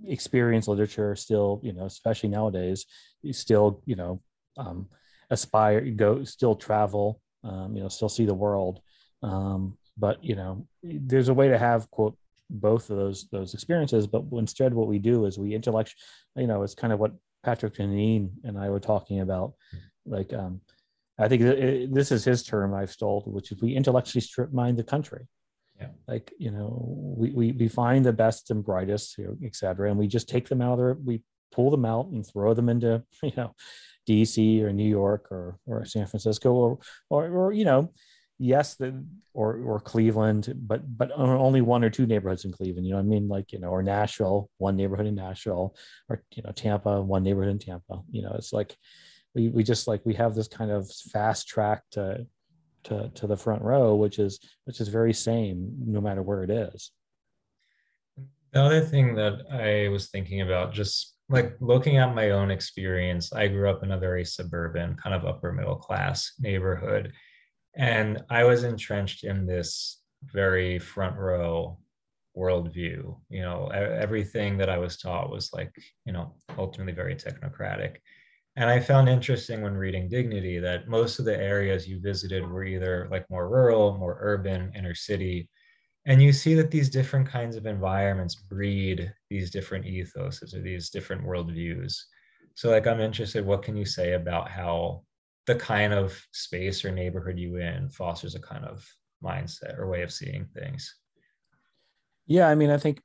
[0.05, 2.85] experience literature, still you know, especially nowadays,
[3.23, 4.21] you still you know
[4.57, 4.89] um,
[5.31, 8.81] aspire, go, still travel, um, you know, still see the world.
[9.23, 12.17] Um, but you know, there's a way to have quote
[12.49, 14.07] both of those those experiences.
[14.07, 15.95] But instead, what we do is we intellect.
[16.35, 19.55] You know, it's kind of what Patrick Deneen and I were talking about.
[20.05, 20.61] Like, um,
[21.19, 24.77] I think it, this is his term I've stole, which is we intellectually strip mine
[24.77, 25.27] the country.
[25.81, 25.89] Yeah.
[26.09, 30.07] Like, you know, we, we, we find the best and brightest, et cetera, and we
[30.07, 30.97] just take them out of there.
[31.05, 31.23] We
[31.53, 33.55] pull them out and throw them into, you know,
[34.07, 36.79] DC or New York or or San Francisco or
[37.11, 37.93] or, or you know
[38.39, 42.93] yes the or or Cleveland but but only one or two neighborhoods in Cleveland you
[42.93, 43.29] know I mean?
[43.29, 45.75] Like you know or Nashville one neighborhood in Nashville
[46.09, 48.77] or you know Tampa one neighborhood in Tampa you know it's like
[49.35, 52.27] we we just like we have this kind of fast track to
[52.85, 56.51] to to the front row which is which is very same no matter where it
[56.51, 56.93] is.
[58.53, 63.33] The other thing that I was thinking about just like looking at my own experience,
[63.33, 67.13] I grew up in a very suburban, kind of upper middle class neighborhood.
[67.75, 71.79] And I was entrenched in this very front row
[72.37, 73.17] worldview.
[73.29, 75.73] You know, everything that I was taught was like,
[76.05, 77.97] you know, ultimately very technocratic.
[78.57, 82.65] And I found interesting when reading Dignity that most of the areas you visited were
[82.65, 85.49] either like more rural, more urban, inner city,
[86.07, 90.89] and you see that these different kinds of environments breed these different ethoses or these
[90.89, 92.01] different worldviews.
[92.55, 95.03] So like i'm interested what can you say about how
[95.47, 98.87] the kind of space or neighborhood you in fosters a kind of
[99.23, 100.95] mindset or way of seeing things?
[102.27, 103.03] Yeah i mean i think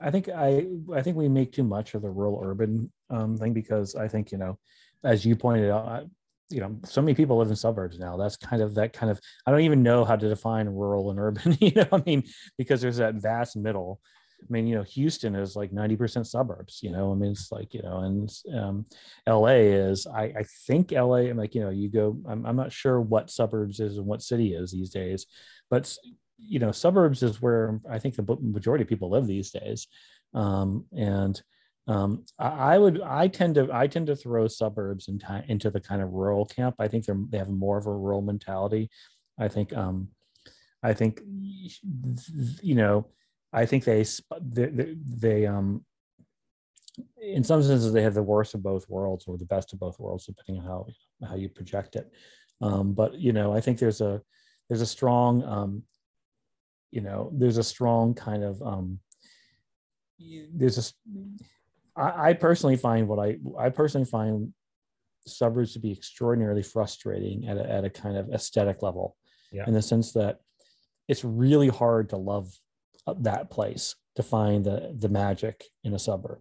[0.00, 3.52] i think i i think we make too much of the rural urban um, thing
[3.52, 4.58] because i think you know
[5.02, 6.06] as you pointed out
[6.50, 8.16] you know so many people live in suburbs now.
[8.16, 11.18] That's kind of that kind of i don't even know how to define rural and
[11.18, 12.24] urban you know i mean
[12.58, 14.00] because there's that vast middle.
[14.42, 17.72] I mean you know houston is like 90% suburbs you know i mean it's like
[17.72, 18.86] you know and um,
[19.26, 22.72] la is i i think la i'm like you know you go I'm, I'm not
[22.72, 25.26] sure what suburbs is and what city is these days
[25.70, 25.96] but
[26.36, 29.86] you know suburbs is where i think the majority of people live these days.
[30.34, 31.40] Um, and
[31.86, 36.00] um, I, I, would I tend to I tend to throw suburbs into the kind
[36.00, 36.76] of rural camp.
[36.78, 38.90] I think they're they have more of a rural mentality.
[39.38, 40.08] I think um,
[40.82, 41.20] I think
[42.62, 43.06] you know
[43.52, 44.04] I think they
[44.40, 45.84] they, they um
[47.20, 49.98] in some senses they have the worst of both worlds or the best of both
[49.98, 50.86] worlds depending on how
[51.28, 52.10] how you project it.
[52.62, 54.22] Um, but you know I think there's a
[54.68, 55.82] there's a strong um,
[56.90, 59.00] you know there's a strong kind of um,
[60.52, 60.82] there's a
[61.96, 64.52] I, I personally find what I I personally find
[65.26, 69.16] suburbs to be extraordinarily frustrating at a, at a kind of aesthetic level
[69.52, 69.64] Yeah.
[69.66, 70.40] in the sense that
[71.08, 72.52] it's really hard to love
[73.20, 76.40] that place to find the the magic in a suburb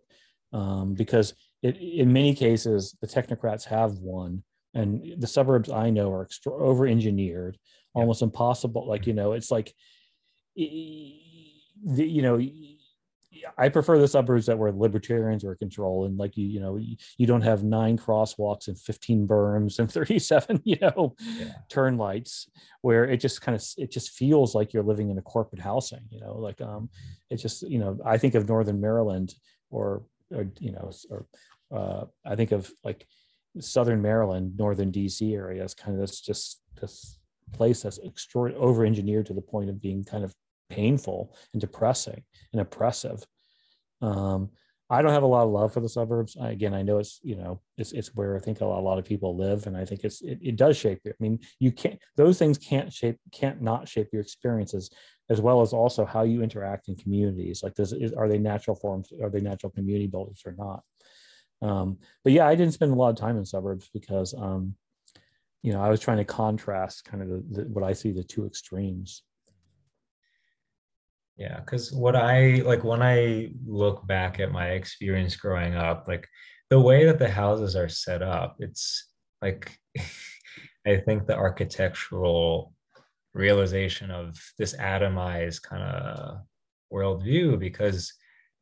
[0.53, 4.43] um, because it, in many cases the technocrats have won
[4.73, 7.57] and the suburbs i know are extra, over engineered
[7.95, 8.01] Yeah.
[8.01, 9.73] almost impossible like you know it's like
[10.55, 12.37] the, you know
[13.57, 16.95] i prefer the suburbs that where libertarians were control and like you you know you,
[17.17, 21.53] you don't have nine crosswalks and 15 berms and 37 you know Yeah.
[21.69, 22.49] turn lights
[22.81, 26.01] where it just kind of it just feels like you're living in a corporate housing
[26.09, 26.89] you know like um
[27.29, 29.33] it just you know i think of northern maryland
[29.69, 31.25] or, or you know or
[31.75, 33.07] uh, i think of like
[33.59, 37.19] southern maryland northern dc area is kind of this just this
[37.51, 40.33] place that's extra over engineered to the point of being kind of
[40.75, 43.25] painful and depressing and oppressive.
[44.01, 44.49] Um
[44.89, 46.35] i don't have a lot of love for the suburbs.
[46.39, 48.87] I, again i know it's you know it's, it's where i think a lot, a
[48.89, 51.11] lot of people live and i think it's it, it does shape you.
[51.11, 54.91] I mean you can't those things can't shape can't not shape your experiences
[55.29, 57.63] as well as also how you interact in communities.
[57.63, 60.81] Like this is are they natural forms are they natural community builders or not?
[61.67, 64.75] Um but yeah i didn't spend a lot of time in suburbs because um
[65.61, 68.23] you know i was trying to contrast kind of the, the, what i see the
[68.23, 69.23] two extremes
[71.37, 76.27] Yeah, because what I like when I look back at my experience growing up, like
[76.69, 79.09] the way that the houses are set up, it's
[79.41, 79.77] like
[80.85, 82.73] I think the architectural
[83.33, 86.41] realization of this atomized kind of
[86.93, 88.13] worldview because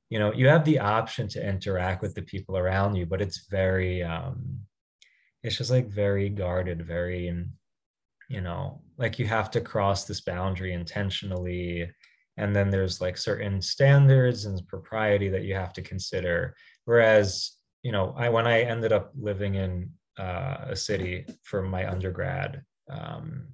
[0.09, 3.47] you know you have the option to interact with the people around you, but it's
[3.49, 4.59] very um
[5.43, 7.27] it's just like very guarded, very
[8.29, 11.91] you know, like you have to cross this boundary intentionally
[12.41, 16.55] and then there's like certain standards and propriety that you have to consider.
[16.85, 19.89] Whereas you know i when i ended up living in
[20.19, 23.47] uh, a city for my undergrad um,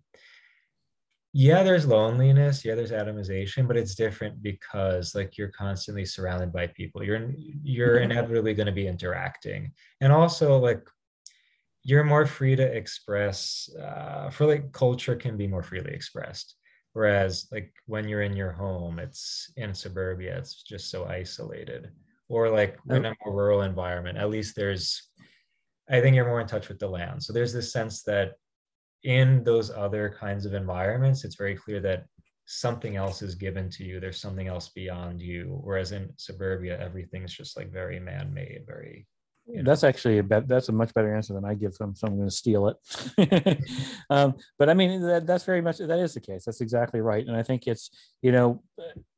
[1.34, 6.68] yeah there's loneliness yeah there's atomization but it's different because like you're constantly surrounded by
[6.68, 7.04] people.
[7.04, 7.32] You're
[7.64, 9.72] you're inevitably going to be interacting.
[10.02, 10.88] And also like
[11.84, 16.56] you're more free to express uh, for like culture can be more freely expressed
[16.98, 21.92] Whereas, like when you're in your home, it's in suburbia, it's just so isolated.
[22.28, 23.10] Or like in oh.
[23.12, 25.04] a more rural environment, at least there's,
[25.88, 27.22] I think you're more in touch with the land.
[27.22, 28.32] So there's this sense that
[29.04, 32.06] in those other kinds of environments, it's very clear that
[32.46, 34.00] something else is given to you.
[34.00, 35.60] There's something else beyond you.
[35.62, 39.06] Whereas in suburbia, everything's just like very man made, very
[39.64, 40.48] That's actually a bet.
[40.48, 41.96] That's a much better answer than I give them.
[41.96, 43.64] So I'm going to steal it.
[44.10, 46.46] um, but I mean, that, that's very much that is the case.
[46.46, 47.26] That's exactly right.
[47.26, 47.90] And I think it's
[48.22, 48.62] you know,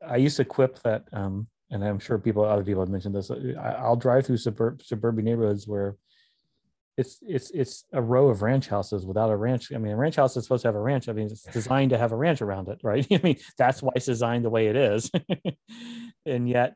[0.08, 3.32] I used to quip that, um, and I'm sure people, other people have mentioned this.
[3.32, 5.96] I, I'll drive through suburb suburban neighborhoods where
[7.00, 9.72] it's it's it's a row of ranch houses without a ranch.
[9.74, 11.08] I mean, a ranch house is supposed to have a ranch.
[11.08, 13.08] I mean, it's designed to have a ranch around it, right?
[13.12, 15.10] I mean, that's why it's designed the way it is.
[16.26, 16.76] and yet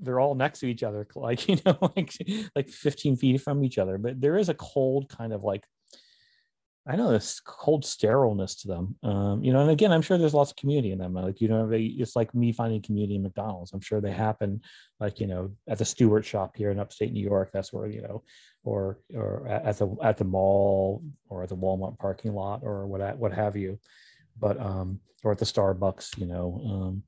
[0.00, 2.12] they're all next to each other, like you know, like
[2.54, 3.98] like 15 feet from each other.
[3.98, 5.64] But there is a cold kind of like
[6.84, 8.96] I know this cold sterileness to them.
[9.04, 11.14] Um, you know, and again, I'm sure there's lots of community in them.
[11.14, 13.72] Like, you know, they, it's like me finding community in McDonald's.
[13.72, 14.62] I'm sure they happen
[14.98, 17.50] like, you know, at the Stewart shop here in upstate New York.
[17.52, 18.24] That's where, you know,
[18.64, 23.16] or or at the at the mall or at the Walmart parking lot or what
[23.16, 23.78] what have you.
[24.38, 27.02] But um, or at the Starbucks, you know, um,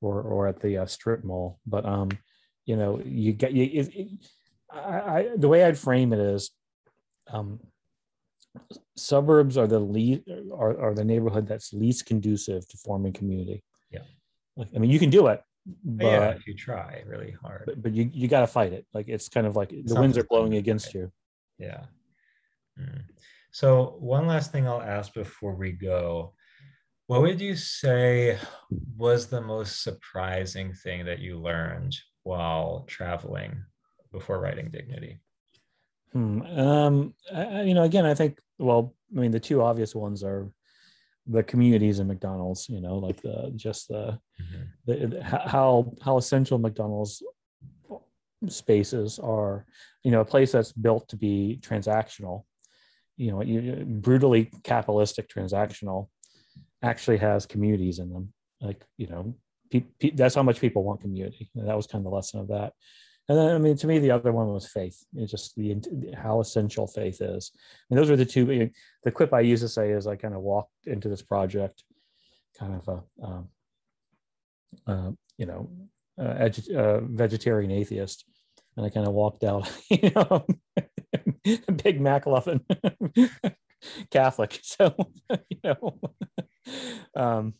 [0.00, 1.58] or or at the uh, strip mall.
[1.66, 2.10] But um,
[2.66, 4.08] you know, you get you it, it,
[4.72, 6.50] I, I the way I'd frame it is
[7.30, 7.60] um
[8.96, 10.22] suburbs are the least
[10.52, 14.00] are, are the neighborhood that's least conducive to forming community Yeah.
[14.56, 15.40] like i mean you can do it
[15.84, 17.64] but yeah, if you try really hard.
[17.66, 20.18] but, but you, you got to fight it like it's kind of like the winds
[20.18, 21.12] are blowing against you
[21.58, 21.84] Yeah.
[22.80, 23.02] Mm.
[23.52, 26.34] So one last thing I'll ask before we go.
[27.10, 28.38] What would you say
[28.96, 33.64] was the most surprising thing that you learned while traveling
[34.12, 35.20] before writing Dignity?
[36.12, 36.42] Hmm.
[36.42, 40.52] Um, I, you know, again, I think, well, I mean, the two obvious ones are
[41.26, 44.68] the communities in McDonald's, you know, like the, just the, Mhm.
[44.86, 47.24] the, the- how, how essential McDonald's
[48.46, 49.66] spaces are,
[50.04, 52.44] you know, a place that's built to be transactional,
[53.16, 56.08] you know, you, brutally capitalistic transactional
[56.82, 58.32] actually has communities in them.
[58.60, 59.34] Like, you know,
[59.70, 61.50] pe- pe- that's how much people want community.
[61.54, 62.72] And that was kind of the lesson of that.
[63.28, 65.04] And then, I mean, to me, the other one was faith.
[65.14, 65.76] It's just the
[66.16, 67.52] how essential faith is.
[67.88, 68.70] And those are the two.
[69.04, 71.84] The quip I used to say is I kind of walked into this project,
[72.58, 73.48] kind of a, um,
[74.86, 75.70] uh, you know,
[76.18, 78.24] vegetarian atheist,
[78.76, 80.46] and I kind of walked out, you know,
[81.84, 82.64] big McLaughlin
[84.10, 84.60] Catholic.
[84.64, 84.94] So,
[85.48, 86.00] you know,
[87.16, 87.54] um,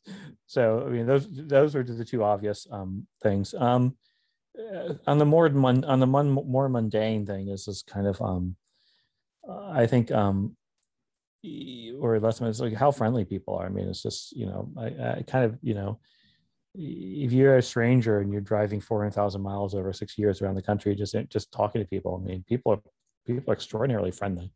[0.47, 3.55] so I mean, those those are the two obvious um, things.
[3.55, 3.97] Um,
[4.59, 8.21] uh, on the more mon- on the mon- more mundane thing is this kind of
[8.21, 8.57] um,
[9.49, 10.57] I think um,
[12.01, 13.67] or less it's like how friendly people are.
[13.67, 14.87] I mean, it's just you know, I,
[15.19, 16.01] I kind of you know,
[16.75, 20.95] if you're a stranger and you're driving 400,000 miles over six years around the country,
[20.95, 22.21] just just talking to people.
[22.23, 22.81] I mean, people are
[23.27, 24.53] people are extraordinarily friendly,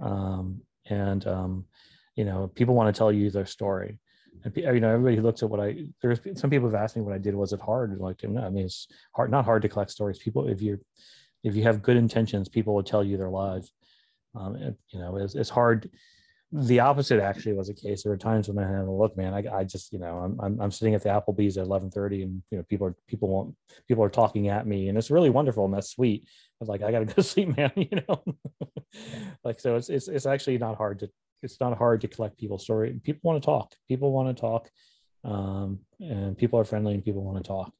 [0.00, 1.64] um, and um,
[2.18, 3.98] you know, people want to tell you their story.
[4.44, 5.86] And you know, everybody looks at what I.
[6.02, 7.34] There's some people have asked me what I did.
[7.34, 7.98] Was it hard?
[7.98, 9.30] Like, no, I mean, it's hard.
[9.30, 10.18] Not hard to collect stories.
[10.18, 10.80] People, if you
[11.42, 13.72] if you have good intentions, people will tell you their lives.
[14.34, 14.56] Um,
[14.90, 15.90] you know, it's, it's hard
[16.50, 18.02] the opposite actually was the case.
[18.02, 20.40] There were times when I had to look, man, I, I just, you know, I'm,
[20.40, 23.54] I'm, I'm sitting at the Applebee's at 1130 and, you know, people are, people won't,
[23.86, 26.22] people are talking at me and it's really wonderful and that's sweet.
[26.24, 28.24] I was like, I got to go sleep, man, you know,
[29.44, 31.10] like, so it's, it's, it's actually not hard to,
[31.42, 33.00] it's not hard to collect people's story.
[33.04, 34.70] People want to talk, people want to talk
[35.24, 37.72] um, and people are friendly and people want to talk.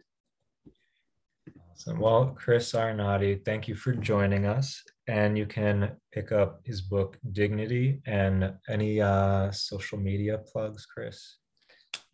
[1.70, 2.00] Awesome.
[2.00, 7.18] Well, Chris Arnade, thank you for joining us and you can pick up his book
[7.32, 11.38] dignity and any uh, social media plugs chris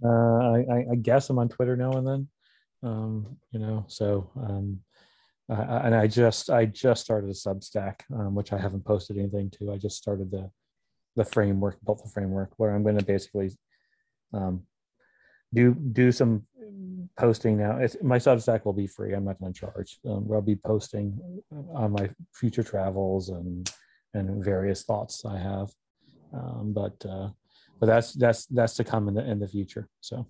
[0.05, 2.29] uh, I, I, guess i'm on twitter now and then
[2.83, 4.81] um, you know so um,
[5.51, 9.51] I, and i just i just started a substack um, which i haven't posted anything
[9.59, 10.51] to i just started the
[11.17, 13.51] the framework built the framework where i'm going to basically
[14.33, 14.63] um,
[15.53, 16.45] do do some
[17.17, 17.79] posting now.
[17.79, 19.15] It's, my Substack will be free.
[19.15, 19.99] I'm not going to charge.
[20.09, 21.19] Um, I'll be posting
[21.73, 23.71] on my future travels and
[24.15, 25.71] and various thoughts I have.
[26.33, 27.31] Um, but uh,
[27.81, 29.89] but that's that's that's to come in the in the future.
[30.01, 30.27] So.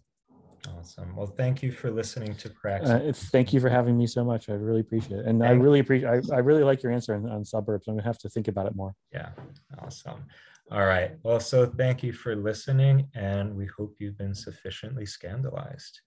[0.78, 1.14] Awesome.
[1.14, 2.88] Well, thank you for listening to Praxis.
[2.88, 4.48] Uh, thank you for having me so much.
[4.48, 5.26] I really appreciate it.
[5.26, 5.50] And Thanks.
[5.50, 7.86] I really appreciate, I, I really like your answer on, on suburbs.
[7.86, 8.94] I'm gonna have to think about it more.
[9.12, 9.28] Yeah.
[9.78, 10.24] Awesome.
[10.70, 11.12] All right.
[11.22, 16.00] Well, so thank you for listening, and we hope you've been sufficiently scandalized.